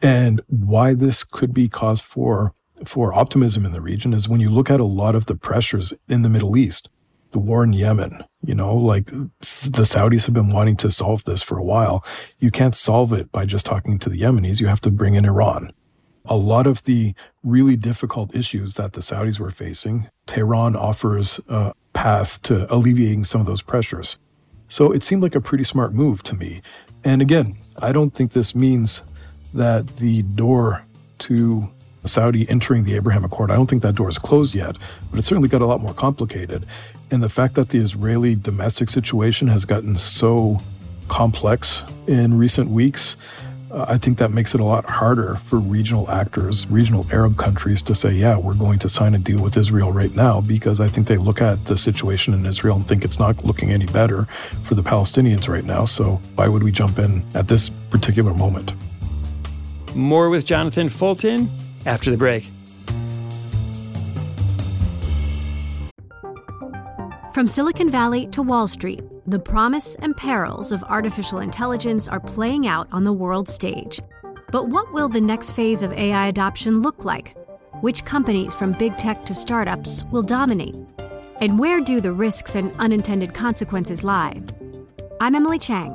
And 0.00 0.40
why 0.46 0.94
this 0.94 1.24
could 1.24 1.52
be 1.52 1.68
cause 1.68 2.00
for 2.00 2.54
for 2.84 3.14
optimism 3.14 3.64
in 3.64 3.72
the 3.72 3.80
region 3.80 4.14
is 4.14 4.28
when 4.28 4.40
you 4.40 4.50
look 4.50 4.70
at 4.70 4.80
a 4.80 4.84
lot 4.84 5.14
of 5.14 5.26
the 5.26 5.34
pressures 5.34 5.92
in 6.08 6.22
the 6.22 6.28
Middle 6.28 6.56
East, 6.56 6.88
the 7.30 7.38
war 7.38 7.64
in 7.64 7.72
Yemen, 7.72 8.24
you 8.42 8.54
know, 8.54 8.74
like 8.74 9.06
the 9.06 9.30
Saudis 9.42 10.26
have 10.26 10.34
been 10.34 10.50
wanting 10.50 10.76
to 10.78 10.90
solve 10.90 11.24
this 11.24 11.42
for 11.42 11.58
a 11.58 11.64
while. 11.64 12.04
You 12.38 12.50
can't 12.50 12.74
solve 12.74 13.12
it 13.12 13.30
by 13.32 13.44
just 13.44 13.66
talking 13.66 13.98
to 13.98 14.08
the 14.08 14.20
Yemenis. 14.20 14.60
You 14.60 14.68
have 14.68 14.80
to 14.82 14.90
bring 14.90 15.14
in 15.14 15.24
Iran. 15.24 15.72
A 16.24 16.36
lot 16.36 16.66
of 16.66 16.84
the 16.84 17.14
really 17.42 17.76
difficult 17.76 18.34
issues 18.34 18.74
that 18.74 18.92
the 18.92 19.00
Saudis 19.00 19.38
were 19.38 19.50
facing, 19.50 20.08
Tehran 20.26 20.76
offers 20.76 21.40
a 21.48 21.72
path 21.94 22.42
to 22.42 22.72
alleviating 22.72 23.24
some 23.24 23.40
of 23.40 23.46
those 23.46 23.62
pressures. 23.62 24.18
So 24.68 24.92
it 24.92 25.02
seemed 25.02 25.22
like 25.22 25.34
a 25.34 25.40
pretty 25.40 25.64
smart 25.64 25.94
move 25.94 26.22
to 26.24 26.34
me. 26.34 26.60
And 27.02 27.22
again, 27.22 27.56
I 27.80 27.92
don't 27.92 28.14
think 28.14 28.32
this 28.32 28.54
means 28.54 29.02
that 29.54 29.96
the 29.96 30.22
door 30.22 30.84
to 31.20 31.68
Saudi 32.04 32.48
entering 32.48 32.84
the 32.84 32.94
Abraham 32.94 33.24
Accord, 33.24 33.50
I 33.50 33.56
don't 33.56 33.68
think 33.68 33.82
that 33.82 33.94
door 33.94 34.08
is 34.08 34.18
closed 34.18 34.54
yet, 34.54 34.76
but 35.10 35.18
it 35.18 35.24
certainly 35.24 35.48
got 35.48 35.62
a 35.62 35.66
lot 35.66 35.80
more 35.80 35.94
complicated. 35.94 36.64
And 37.10 37.22
the 37.22 37.28
fact 37.28 37.54
that 37.54 37.70
the 37.70 37.78
Israeli 37.78 38.34
domestic 38.34 38.88
situation 38.88 39.48
has 39.48 39.64
gotten 39.64 39.96
so 39.96 40.58
complex 41.08 41.84
in 42.06 42.36
recent 42.38 42.70
weeks, 42.70 43.16
uh, 43.70 43.84
I 43.88 43.98
think 43.98 44.16
that 44.18 44.30
makes 44.30 44.54
it 44.54 44.60
a 44.60 44.64
lot 44.64 44.88
harder 44.88 45.34
for 45.36 45.58
regional 45.58 46.10
actors, 46.10 46.66
regional 46.68 47.06
Arab 47.12 47.36
countries 47.36 47.82
to 47.82 47.94
say, 47.94 48.12
yeah, 48.12 48.36
we're 48.36 48.54
going 48.54 48.78
to 48.78 48.88
sign 48.88 49.14
a 49.14 49.18
deal 49.18 49.42
with 49.42 49.56
Israel 49.56 49.92
right 49.92 50.14
now, 50.14 50.40
because 50.40 50.80
I 50.80 50.88
think 50.88 51.06
they 51.06 51.18
look 51.18 51.42
at 51.42 51.62
the 51.66 51.76
situation 51.76 52.32
in 52.32 52.46
Israel 52.46 52.76
and 52.76 52.86
think 52.86 53.04
it's 53.04 53.18
not 53.18 53.44
looking 53.44 53.70
any 53.70 53.86
better 53.86 54.24
for 54.64 54.74
the 54.74 54.82
Palestinians 54.82 55.48
right 55.48 55.64
now. 55.64 55.84
So 55.84 56.20
why 56.36 56.48
would 56.48 56.62
we 56.62 56.72
jump 56.72 56.98
in 56.98 57.22
at 57.34 57.48
this 57.48 57.70
particular 57.90 58.32
moment? 58.32 58.72
More 59.94 60.28
with 60.30 60.44
Jonathan 60.44 60.88
Fulton 60.88 61.50
after 61.86 62.10
the 62.10 62.16
break. 62.16 62.50
From 67.32 67.46
Silicon 67.46 67.88
Valley 67.88 68.26
to 68.28 68.42
Wall 68.42 68.66
Street, 68.66 69.00
the 69.26 69.38
promise 69.38 69.94
and 69.96 70.16
perils 70.16 70.72
of 70.72 70.82
artificial 70.84 71.38
intelligence 71.38 72.08
are 72.08 72.18
playing 72.18 72.66
out 72.66 72.88
on 72.90 73.04
the 73.04 73.12
world 73.12 73.48
stage. 73.48 74.00
But 74.50 74.68
what 74.68 74.92
will 74.92 75.08
the 75.08 75.20
next 75.20 75.52
phase 75.52 75.82
of 75.82 75.92
AI 75.92 76.28
adoption 76.28 76.80
look 76.80 77.04
like? 77.04 77.36
Which 77.80 78.04
companies, 78.04 78.54
from 78.54 78.72
big 78.72 78.96
tech 78.98 79.22
to 79.24 79.34
startups, 79.34 80.04
will 80.10 80.22
dominate? 80.22 80.76
And 81.40 81.58
where 81.58 81.80
do 81.80 82.00
the 82.00 82.12
risks 82.12 82.56
and 82.56 82.74
unintended 82.78 83.34
consequences 83.34 84.02
lie? 84.02 84.42
I'm 85.20 85.34
Emily 85.34 85.58
Chang. 85.58 85.94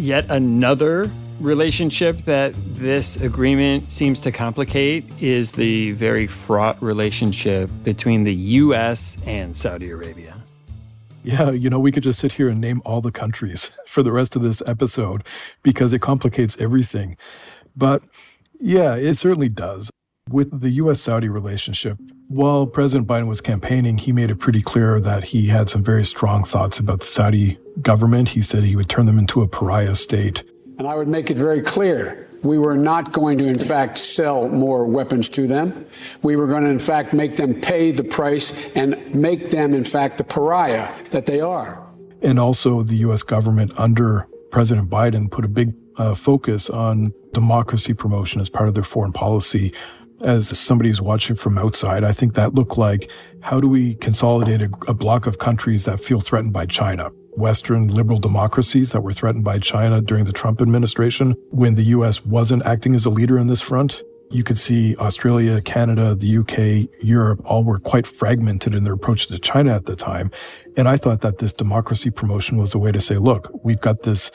Yet 0.00 0.24
another 0.30 1.10
relationship 1.40 2.22
that 2.22 2.54
this 2.72 3.18
agreement 3.18 3.92
seems 3.92 4.22
to 4.22 4.32
complicate 4.32 5.04
is 5.20 5.52
the 5.52 5.92
very 5.92 6.26
fraught 6.26 6.82
relationship 6.82 7.68
between 7.84 8.24
the 8.24 8.34
U.S. 8.34 9.18
and 9.26 9.54
Saudi 9.54 9.90
Arabia. 9.90 10.42
Yeah, 11.22 11.50
you 11.50 11.68
know, 11.68 11.78
we 11.78 11.92
could 11.92 12.02
just 12.02 12.18
sit 12.18 12.32
here 12.32 12.48
and 12.48 12.58
name 12.62 12.80
all 12.86 13.02
the 13.02 13.12
countries 13.12 13.72
for 13.86 14.02
the 14.02 14.10
rest 14.10 14.36
of 14.36 14.40
this 14.40 14.62
episode 14.66 15.26
because 15.62 15.92
it 15.92 15.98
complicates 15.98 16.58
everything. 16.58 17.18
But 17.76 18.02
yeah, 18.58 18.94
it 18.94 19.16
certainly 19.16 19.50
does. 19.50 19.90
With 20.30 20.60
the 20.60 20.70
US 20.70 21.00
Saudi 21.00 21.28
relationship, 21.28 21.98
while 22.28 22.64
President 22.64 23.08
Biden 23.08 23.26
was 23.26 23.40
campaigning, 23.40 23.98
he 23.98 24.12
made 24.12 24.30
it 24.30 24.36
pretty 24.36 24.62
clear 24.62 25.00
that 25.00 25.24
he 25.24 25.48
had 25.48 25.68
some 25.68 25.82
very 25.82 26.04
strong 26.04 26.44
thoughts 26.44 26.78
about 26.78 27.00
the 27.00 27.08
Saudi 27.08 27.58
government. 27.82 28.28
He 28.28 28.42
said 28.42 28.62
he 28.62 28.76
would 28.76 28.88
turn 28.88 29.06
them 29.06 29.18
into 29.18 29.42
a 29.42 29.48
pariah 29.48 29.96
state. 29.96 30.44
And 30.78 30.86
I 30.86 30.94
would 30.94 31.08
make 31.08 31.32
it 31.32 31.36
very 31.36 31.60
clear 31.60 32.28
we 32.42 32.58
were 32.58 32.76
not 32.76 33.10
going 33.10 33.38
to, 33.38 33.46
in 33.46 33.58
fact, 33.58 33.98
sell 33.98 34.48
more 34.48 34.86
weapons 34.86 35.28
to 35.30 35.48
them. 35.48 35.84
We 36.22 36.36
were 36.36 36.46
going 36.46 36.62
to, 36.62 36.70
in 36.70 36.78
fact, 36.78 37.12
make 37.12 37.36
them 37.36 37.60
pay 37.60 37.90
the 37.90 38.04
price 38.04 38.72
and 38.76 39.12
make 39.12 39.50
them, 39.50 39.74
in 39.74 39.82
fact, 39.82 40.18
the 40.18 40.24
pariah 40.24 40.88
that 41.10 41.26
they 41.26 41.40
are. 41.40 41.84
And 42.22 42.38
also, 42.38 42.84
the 42.84 42.98
U.S. 42.98 43.24
government 43.24 43.72
under 43.76 44.28
President 44.52 44.88
Biden 44.88 45.28
put 45.28 45.44
a 45.44 45.48
big 45.48 45.74
uh, 45.96 46.14
focus 46.14 46.70
on 46.70 47.12
democracy 47.32 47.94
promotion 47.94 48.40
as 48.40 48.48
part 48.48 48.68
of 48.68 48.74
their 48.74 48.84
foreign 48.84 49.12
policy. 49.12 49.72
As 50.22 50.58
somebody 50.58 50.90
who's 50.90 51.00
watching 51.00 51.36
from 51.36 51.56
outside, 51.56 52.04
I 52.04 52.12
think 52.12 52.34
that 52.34 52.54
looked 52.54 52.76
like 52.76 53.10
how 53.40 53.60
do 53.60 53.68
we 53.68 53.94
consolidate 53.94 54.60
a, 54.60 54.70
a 54.86 54.94
block 54.94 55.26
of 55.26 55.38
countries 55.38 55.84
that 55.84 55.98
feel 55.98 56.20
threatened 56.20 56.52
by 56.52 56.66
China? 56.66 57.10
Western 57.36 57.88
liberal 57.88 58.18
democracies 58.18 58.92
that 58.92 59.00
were 59.00 59.12
threatened 59.12 59.44
by 59.44 59.58
China 59.58 60.00
during 60.00 60.24
the 60.24 60.32
Trump 60.32 60.60
administration 60.60 61.34
when 61.50 61.74
the 61.74 61.84
US 61.84 62.24
wasn't 62.24 62.64
acting 62.66 62.94
as 62.94 63.06
a 63.06 63.10
leader 63.10 63.38
in 63.38 63.46
this 63.46 63.62
front. 63.62 64.02
You 64.30 64.44
could 64.44 64.58
see 64.58 64.94
Australia, 64.96 65.60
Canada, 65.60 66.14
the 66.14 66.38
UK, 66.38 66.88
Europe 67.02 67.40
all 67.44 67.64
were 67.64 67.80
quite 67.80 68.06
fragmented 68.06 68.74
in 68.74 68.84
their 68.84 68.94
approach 68.94 69.26
to 69.26 69.38
China 69.38 69.74
at 69.74 69.86
the 69.86 69.96
time. 69.96 70.30
And 70.76 70.86
I 70.86 70.96
thought 70.96 71.22
that 71.22 71.38
this 71.38 71.52
democracy 71.52 72.10
promotion 72.10 72.56
was 72.56 72.72
a 72.74 72.78
way 72.78 72.92
to 72.92 73.00
say, 73.00 73.16
look, 73.16 73.50
we've 73.64 73.80
got 73.80 74.02
this 74.02 74.30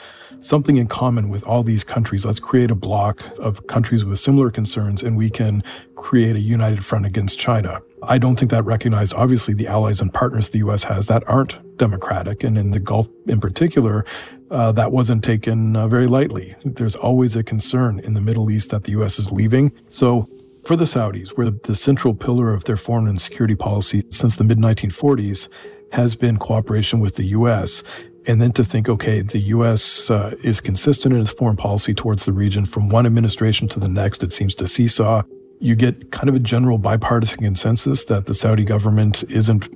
something 0.46 0.78
in 0.78 0.88
common 0.88 1.30
with 1.30 1.44
all 1.48 1.64
these 1.64 1.84
countries. 1.84 2.26
Let's 2.26 2.40
create 2.40 2.70
a 2.70 2.76
block 2.76 3.22
of 3.40 3.66
countries 3.68 4.06
with 4.06 4.20
similar 4.20 4.52
concerns 4.52 5.02
and 5.02 5.18
we 5.18 5.30
can 5.30 5.64
create 5.96 6.36
a 6.36 6.40
united 6.40 6.86
front 6.86 7.06
against 7.06 7.40
China. 7.40 7.82
I 8.04 8.20
don't 8.20 8.38
think 8.38 8.52
that 8.52 8.64
recognized, 8.64 9.16
obviously, 9.16 9.56
the 9.56 9.66
allies 9.68 10.02
and 10.02 10.14
partners 10.14 10.50
the 10.50 10.60
U.S. 10.60 10.84
has 10.84 11.08
that 11.08 11.28
aren't 11.28 11.78
democratic. 11.78 12.44
And 12.44 12.58
in 12.58 12.70
the 12.70 12.80
Gulf 12.80 13.10
in 13.26 13.40
particular, 13.40 14.06
uh, 14.52 14.72
that 14.74 14.92
wasn't 14.92 15.24
taken 15.24 15.76
uh, 15.76 15.88
very 15.88 16.06
lightly. 16.06 16.56
There's 16.64 16.96
always 16.96 17.36
a 17.36 17.44
concern 17.44 18.00
in 18.00 18.14
the 18.14 18.22
Middle 18.22 18.52
East 18.52 18.70
that 18.70 18.84
the 18.84 18.92
U.S. 18.92 19.18
is 19.18 19.32
leaving. 19.32 19.72
So 19.90 20.30
for 20.64 20.76
the 20.76 20.86
Saudis, 20.86 21.30
where 21.30 21.50
the 21.50 21.74
central 21.74 22.14
pillar 22.14 22.54
of 22.54 22.66
their 22.66 22.78
foreign 22.78 23.08
and 23.08 23.20
security 23.20 23.56
policy 23.56 24.04
since 24.12 24.36
the 24.36 24.44
mid 24.44 24.60
1940s 24.60 25.50
has 25.92 26.16
been 26.16 26.38
cooperation 26.38 27.00
with 27.00 27.16
the 27.16 27.26
U.S., 27.26 27.84
and 28.28 28.42
then 28.42 28.52
to 28.54 28.64
think, 28.64 28.90
okay, 28.90 29.22
the 29.22 29.40
U.S. 29.40 30.10
Uh, 30.10 30.36
is 30.44 30.62
consistent 30.62 31.14
in 31.14 31.22
its 31.22 31.32
foreign 31.32 31.58
policy 31.58 31.94
towards 31.94 32.26
the 32.26 32.34
region 32.34 32.66
from 32.66 32.90
one 32.90 33.06
administration 33.06 33.68
to 33.70 33.80
the 33.80 33.90
next. 33.90 34.24
It 34.24 34.34
seems 34.34 34.56
to 34.56 34.68
seesaw 34.68 35.24
you 35.60 35.76
get 35.76 36.12
kind 36.12 36.30
of 36.30 36.36
a 36.36 36.40
general 36.40 36.78
bipartisan 36.78 37.42
consensus 37.42 38.06
that 38.06 38.26
the 38.26 38.34
Saudi 38.34 38.64
government 38.64 39.24
isn't 39.30 39.70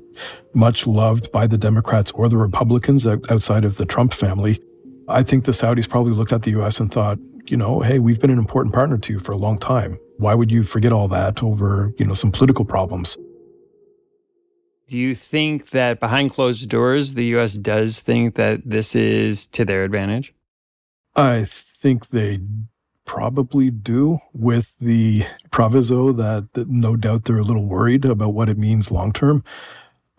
much 0.53 0.85
loved 0.85 1.31
by 1.31 1.47
the 1.47 1.57
Democrats 1.57 2.11
or 2.11 2.27
the 2.27 2.37
Republicans 2.37 3.05
outside 3.07 3.65
of 3.65 3.77
the 3.77 3.85
Trump 3.85 4.13
family. 4.13 4.61
I 5.07 5.23
think 5.23 5.45
the 5.45 5.51
Saudis 5.51 5.89
probably 5.89 6.13
looked 6.13 6.33
at 6.33 6.43
the 6.43 6.51
US 6.59 6.79
and 6.79 6.91
thought, 6.91 7.17
you 7.47 7.57
know, 7.57 7.79
hey, 7.79 7.99
we've 7.99 8.19
been 8.19 8.29
an 8.29 8.37
important 8.37 8.75
partner 8.75 8.97
to 8.97 9.13
you 9.13 9.19
for 9.19 9.31
a 9.31 9.37
long 9.37 9.57
time. 9.57 9.97
Why 10.17 10.35
would 10.35 10.51
you 10.51 10.63
forget 10.63 10.91
all 10.91 11.07
that 11.07 11.41
over, 11.41 11.93
you 11.97 12.05
know, 12.05 12.13
some 12.13 12.31
political 12.31 12.65
problems? 12.65 13.17
Do 14.89 14.97
you 14.97 15.13
think 15.13 15.69
that 15.69 15.99
behind 15.99 16.31
closed 16.31 16.67
doors, 16.67 17.13
the 17.13 17.25
US 17.35 17.53
does 17.53 17.99
think 17.99 18.33
that 18.35 18.67
this 18.67 18.95
is 18.95 19.45
to 19.47 19.63
their 19.63 19.83
advantage? 19.83 20.33
I 21.15 21.45
think 21.45 22.09
they 22.09 22.39
probably 23.05 23.69
do 23.69 24.17
with 24.33 24.75
the 24.79 25.25
proviso 25.51 26.11
that, 26.13 26.53
that, 26.53 26.69
no 26.69 26.95
doubt 26.95 27.25
they're 27.25 27.37
a 27.37 27.43
little 27.43 27.65
worried 27.65 28.03
about 28.03 28.33
what 28.33 28.49
it 28.49 28.57
means 28.57 28.89
long 28.89 29.13
term. 29.13 29.43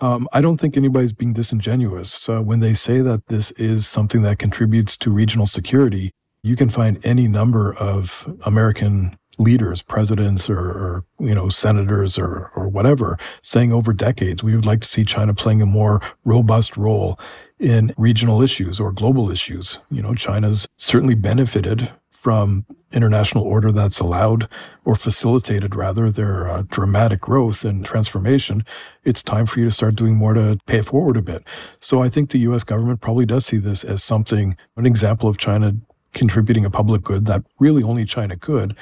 Um, 0.00 0.28
I 0.32 0.40
don't 0.40 0.58
think 0.58 0.76
anybody's 0.76 1.12
being 1.12 1.32
disingenuous 1.32 2.28
uh, 2.28 2.40
when 2.40 2.60
they 2.60 2.74
say 2.74 3.00
that 3.00 3.26
this 3.26 3.50
is 3.52 3.88
something 3.88 4.22
that 4.22 4.38
contributes 4.38 4.96
to 4.98 5.10
regional 5.10 5.46
security. 5.46 6.12
You 6.44 6.54
can 6.54 6.70
find 6.70 7.04
any 7.04 7.26
number 7.26 7.74
of 7.74 8.32
American 8.44 9.18
leaders, 9.40 9.82
presidents, 9.82 10.48
or, 10.48 10.58
or 10.58 11.04
you 11.18 11.34
know 11.34 11.48
senators, 11.48 12.18
or 12.18 12.50
or 12.54 12.68
whatever, 12.68 13.18
saying 13.42 13.72
over 13.72 13.92
decades 13.92 14.42
we 14.42 14.54
would 14.54 14.66
like 14.66 14.80
to 14.82 14.88
see 14.88 15.04
China 15.04 15.34
playing 15.34 15.62
a 15.62 15.66
more 15.66 16.00
robust 16.24 16.76
role 16.76 17.18
in 17.58 17.92
regional 17.96 18.42
issues 18.42 18.80
or 18.80 18.92
global 18.92 19.30
issues. 19.30 19.78
You 19.90 20.02
know, 20.02 20.14
China's 20.14 20.66
certainly 20.76 21.14
benefited 21.14 21.90
from 22.10 22.66
international 22.92 23.44
order 23.44 23.72
that's 23.72 24.00
allowed 24.00 24.48
or 24.84 24.94
facilitated 24.94 25.74
rather 25.74 26.10
their 26.10 26.48
uh, 26.48 26.62
dramatic 26.70 27.20
growth 27.20 27.64
and 27.64 27.84
transformation, 27.84 28.64
it's 29.04 29.22
time 29.22 29.46
for 29.46 29.60
you 29.60 29.64
to 29.64 29.70
start 29.70 29.94
doing 29.94 30.16
more 30.16 30.34
to 30.34 30.58
pay 30.66 30.82
forward 30.82 31.16
a 31.16 31.22
bit. 31.22 31.42
So 31.80 32.02
I 32.02 32.08
think 32.08 32.30
the 32.30 32.40
US 32.40 32.64
government 32.64 33.00
probably 33.00 33.24
does 33.24 33.46
see 33.46 33.56
this 33.56 33.84
as 33.84 34.02
something, 34.02 34.56
an 34.76 34.86
example 34.86 35.28
of 35.28 35.38
China 35.38 35.74
contributing 36.12 36.64
a 36.64 36.70
public 36.70 37.02
good 37.02 37.26
that 37.26 37.42
really 37.58 37.82
only 37.82 38.04
China 38.04 38.36
could. 38.36 38.76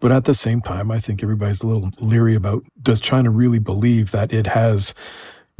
But 0.00 0.12
at 0.12 0.24
the 0.24 0.34
same 0.34 0.60
time, 0.60 0.90
I 0.90 0.98
think 0.98 1.22
everybody's 1.22 1.60
a 1.60 1.68
little 1.68 1.90
leery 2.00 2.34
about 2.34 2.64
does 2.82 3.00
China 3.00 3.30
really 3.30 3.58
believe 3.58 4.10
that 4.10 4.32
it 4.32 4.46
has 4.46 4.94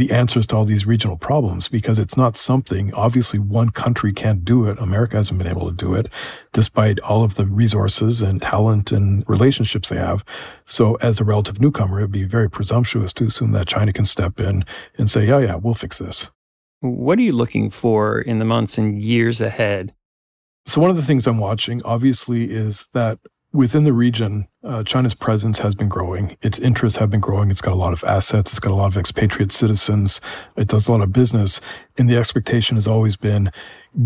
the 0.01 0.11
answers 0.13 0.47
to 0.47 0.57
all 0.57 0.65
these 0.65 0.87
regional 0.87 1.19
problems 1.19 1.69
because 1.69 1.99
it's 1.99 2.17
not 2.17 2.35
something, 2.35 2.93
obviously, 2.95 3.39
one 3.39 3.69
country 3.69 4.15
can't 4.15 4.47
do 4.47 4.65
it. 4.65 4.79
America 4.79 5.17
hasn't 5.17 5.37
been 5.37 5.47
able 5.47 5.69
to 5.69 5.77
do 5.77 5.93
it, 5.95 6.09
despite 6.55 6.99
all 7.01 7.23
of 7.23 7.35
the 7.35 7.45
resources 7.45 8.23
and 8.23 8.41
talent 8.41 8.93
and 8.93 9.29
relationships 9.29 9.91
they 9.91 9.99
have. 9.99 10.25
So, 10.65 10.95
as 10.97 11.21
a 11.21 11.25
relative 11.25 11.61
newcomer, 11.61 11.99
it 11.99 12.05
would 12.05 12.13
be 12.13 12.25
very 12.25 12.49
presumptuous 12.49 13.13
to 13.13 13.27
assume 13.27 13.53
that 13.53 13.67
China 13.69 13.93
can 13.93 14.07
step 14.07 14.41
in 14.41 14.65
and 14.97 15.11
say, 15.11 15.27
yeah, 15.27 15.39
yeah, 15.39 15.57
we'll 15.57 15.75
fix 15.75 15.99
this. 15.99 16.31
What 16.81 17.19
are 17.19 17.23
you 17.23 17.33
looking 17.33 17.69
for 17.69 18.23
in 18.23 18.39
the 18.39 18.47
months 18.47 18.79
and 18.79 19.03
years 19.03 19.43
ahead? 19.43 19.93
So, 20.65 20.81
one 20.81 20.89
of 20.89 20.97
the 20.97 21.03
things 21.03 21.27
I'm 21.27 21.37
watching, 21.37 21.83
obviously, 21.85 22.51
is 22.51 22.87
that 22.95 23.19
Within 23.53 23.83
the 23.83 23.93
region, 23.93 24.47
uh, 24.63 24.85
China's 24.85 25.15
presence 25.15 25.59
has 25.59 25.75
been 25.75 25.89
growing. 25.89 26.37
Its 26.41 26.61
interests 26.61 27.01
have 27.01 27.11
been 27.11 27.21
growing. 27.21 27.51
It's 27.51 27.61
got 27.61 27.73
a 27.73 27.77
lot 27.77 27.93
of 27.93 28.05
assets. 28.05 28.53
It's 28.53 28.61
got 28.61 28.71
a 28.71 28.77
lot 28.77 28.87
of 28.87 28.97
expatriate 28.97 29.51
citizens. 29.51 30.21
It 30.57 30.69
does 30.69 30.87
a 30.87 30.93
lot 30.93 31.01
of 31.01 31.13
business. 31.13 31.61
And 31.99 32.09
the 32.09 32.17
expectation 32.17 32.77
has 32.77 32.87
always 32.87 33.17
been, 33.17 33.51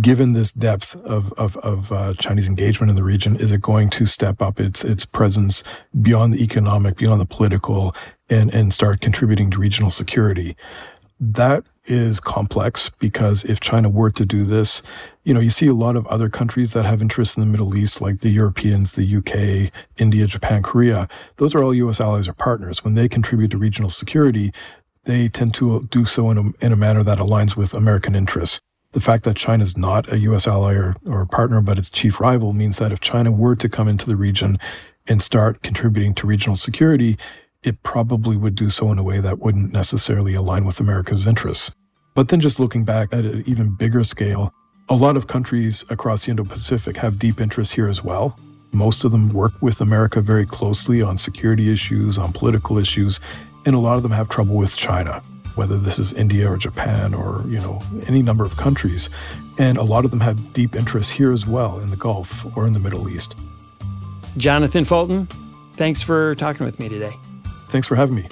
given 0.00 0.32
this 0.32 0.50
depth 0.50 0.96
of, 1.02 1.30
of, 1.34 1.58
of 1.58 1.92
uh, 1.92 2.14
Chinese 2.14 2.48
engagement 2.48 2.88
in 2.88 2.96
the 2.96 3.04
region, 3.04 3.36
is 3.36 3.52
it 3.52 3.60
going 3.60 3.90
to 3.90 4.06
step 4.06 4.40
up 4.40 4.58
its, 4.60 4.82
its 4.82 5.04
presence 5.04 5.62
beyond 6.00 6.32
the 6.32 6.42
economic, 6.42 6.96
beyond 6.96 7.20
the 7.20 7.26
political, 7.26 7.94
and, 8.30 8.52
and 8.54 8.72
start 8.72 9.02
contributing 9.02 9.50
to 9.50 9.58
regional 9.58 9.90
security? 9.90 10.56
That 11.20 11.64
is 11.86 12.20
complex 12.20 12.90
because 12.98 13.44
if 13.44 13.60
China 13.60 13.88
were 13.88 14.10
to 14.10 14.24
do 14.24 14.44
this, 14.44 14.82
you 15.24 15.34
know, 15.34 15.40
you 15.40 15.50
see 15.50 15.66
a 15.66 15.74
lot 15.74 15.96
of 15.96 16.06
other 16.06 16.28
countries 16.28 16.72
that 16.72 16.84
have 16.84 17.02
interests 17.02 17.36
in 17.36 17.42
the 17.42 17.46
Middle 17.46 17.76
East, 17.76 18.00
like 18.00 18.20
the 18.20 18.30
Europeans, 18.30 18.92
the 18.92 19.16
UK, 19.16 19.72
India, 19.98 20.26
Japan, 20.26 20.62
Korea. 20.62 21.08
Those 21.36 21.54
are 21.54 21.62
all 21.62 21.74
U.S. 21.74 22.00
allies 22.00 22.28
or 22.28 22.32
partners. 22.32 22.84
When 22.84 22.94
they 22.94 23.08
contribute 23.08 23.50
to 23.50 23.58
regional 23.58 23.90
security, 23.90 24.52
they 25.04 25.28
tend 25.28 25.54
to 25.54 25.86
do 25.90 26.04
so 26.04 26.30
in 26.30 26.38
a, 26.38 26.64
in 26.64 26.72
a 26.72 26.76
manner 26.76 27.02
that 27.02 27.18
aligns 27.18 27.56
with 27.56 27.74
American 27.74 28.14
interests. 28.14 28.60
The 28.92 29.00
fact 29.00 29.24
that 29.24 29.36
China 29.36 29.64
is 29.64 29.76
not 29.76 30.10
a 30.12 30.18
U.S. 30.18 30.46
ally 30.46 30.74
or, 30.74 30.96
or 31.04 31.26
partner, 31.26 31.60
but 31.60 31.78
its 31.78 31.90
chief 31.90 32.20
rival, 32.20 32.52
means 32.52 32.78
that 32.78 32.92
if 32.92 33.00
China 33.00 33.30
were 33.30 33.56
to 33.56 33.68
come 33.68 33.88
into 33.88 34.08
the 34.08 34.16
region 34.16 34.58
and 35.06 35.20
start 35.20 35.62
contributing 35.62 36.14
to 36.14 36.26
regional 36.26 36.56
security, 36.56 37.18
it 37.64 37.82
probably 37.82 38.36
would 38.36 38.54
do 38.54 38.70
so 38.70 38.92
in 38.92 38.98
a 38.98 39.02
way 39.02 39.20
that 39.20 39.40
wouldn't 39.40 39.72
necessarily 39.72 40.34
align 40.34 40.64
with 40.64 40.80
America's 40.80 41.26
interests. 41.26 41.74
But 42.14 42.28
then 42.28 42.40
just 42.40 42.60
looking 42.60 42.84
back 42.84 43.12
at 43.12 43.24
an 43.24 43.42
even 43.46 43.74
bigger 43.74 44.04
scale, 44.04 44.52
a 44.88 44.94
lot 44.94 45.16
of 45.16 45.26
countries 45.26 45.84
across 45.88 46.24
the 46.24 46.30
Indo 46.30 46.44
Pacific 46.44 46.96
have 46.98 47.18
deep 47.18 47.40
interests 47.40 47.74
here 47.74 47.88
as 47.88 48.04
well. 48.04 48.38
Most 48.72 49.04
of 49.04 49.12
them 49.12 49.30
work 49.30 49.52
with 49.62 49.80
America 49.80 50.20
very 50.20 50.44
closely 50.44 51.00
on 51.00 51.16
security 51.16 51.72
issues, 51.72 52.18
on 52.18 52.32
political 52.32 52.76
issues, 52.76 53.18
and 53.64 53.74
a 53.74 53.78
lot 53.78 53.96
of 53.96 54.02
them 54.02 54.12
have 54.12 54.28
trouble 54.28 54.56
with 54.56 54.76
China, 54.76 55.22
whether 55.54 55.78
this 55.78 55.98
is 55.98 56.12
India 56.12 56.50
or 56.50 56.58
Japan 56.58 57.14
or, 57.14 57.44
you 57.48 57.58
know, 57.60 57.80
any 58.06 58.20
number 58.20 58.44
of 58.44 58.56
countries. 58.56 59.08
And 59.58 59.78
a 59.78 59.82
lot 59.82 60.04
of 60.04 60.10
them 60.10 60.20
have 60.20 60.52
deep 60.52 60.74
interests 60.74 61.10
here 61.10 61.32
as 61.32 61.46
well 61.46 61.78
in 61.78 61.90
the 61.90 61.96
Gulf 61.96 62.44
or 62.56 62.66
in 62.66 62.74
the 62.74 62.80
Middle 62.80 63.08
East. 63.08 63.36
Jonathan 64.36 64.84
Fulton, 64.84 65.26
thanks 65.74 66.02
for 66.02 66.34
talking 66.34 66.66
with 66.66 66.78
me 66.78 66.88
today. 66.88 67.16
Thanks 67.74 67.88
for 67.88 67.96
having 67.96 68.14
me. 68.14 68.28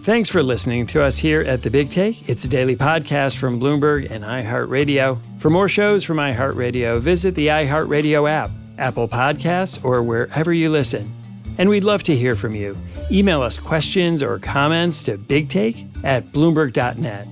Thanks 0.00 0.30
for 0.30 0.42
listening 0.42 0.86
to 0.86 1.02
us 1.02 1.18
here 1.18 1.42
at 1.42 1.62
The 1.62 1.68
Big 1.68 1.90
Take. 1.90 2.26
It's 2.26 2.42
a 2.46 2.48
daily 2.48 2.74
podcast 2.74 3.36
from 3.36 3.60
Bloomberg 3.60 4.10
and 4.10 4.24
iHeartRadio. 4.24 5.20
For 5.42 5.50
more 5.50 5.68
shows 5.68 6.04
from 6.04 6.16
iHeartRadio, 6.16 7.00
visit 7.00 7.34
the 7.34 7.48
iHeartRadio 7.48 8.26
app, 8.26 8.50
Apple 8.78 9.08
Podcasts, 9.08 9.84
or 9.84 10.02
wherever 10.02 10.54
you 10.54 10.70
listen. 10.70 11.12
And 11.58 11.68
we'd 11.68 11.84
love 11.84 12.02
to 12.04 12.16
hear 12.16 12.34
from 12.34 12.54
you. 12.54 12.78
Email 13.10 13.42
us 13.42 13.58
questions 13.58 14.22
or 14.22 14.38
comments 14.38 15.02
to 15.02 15.18
bigtake 15.18 15.86
at 16.02 16.24
bloomberg.net. 16.28 17.28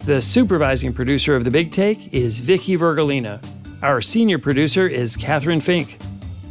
The 0.00 0.20
supervising 0.20 0.92
producer 0.92 1.36
of 1.36 1.44
The 1.44 1.52
Big 1.52 1.70
Take 1.70 2.12
is 2.12 2.40
Vicky 2.40 2.76
Vergolina. 2.76 3.40
Our 3.80 4.00
senior 4.00 4.40
producer 4.40 4.88
is 4.88 5.16
Catherine 5.16 5.60
Fink. 5.60 5.98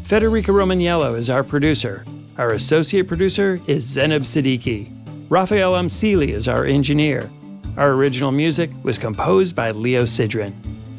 Federica 0.04 0.54
Romaniello 0.54 1.18
is 1.18 1.30
our 1.30 1.44
producer. 1.44 2.06
Our 2.36 2.54
associate 2.54 3.08
producer 3.08 3.60
is 3.68 3.86
Zenab 3.86 4.22
Siddiqui. 4.22 4.90
Raphael 5.30 5.74
Amsili 5.74 6.30
is 6.30 6.48
our 6.48 6.66
engineer. 6.66 7.30
Our 7.78 7.92
original 7.92 8.32
music 8.32 8.72
was 8.82 8.98
composed 8.98 9.56
by 9.56 9.70
Leo 9.70 10.04
Sidran. 10.04 10.54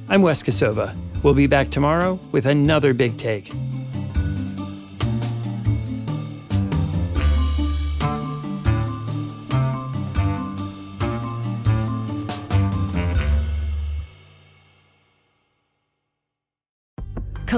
I'm 0.09 0.23
Wes 0.23 0.45
Kosova. 0.45 0.97
We'll 1.25 1.35
be 1.35 1.49
back 1.49 1.71
tomorrow 1.71 2.21
with 2.31 2.47
another 2.47 2.95
Big 2.95 3.17
Take. 3.17 3.51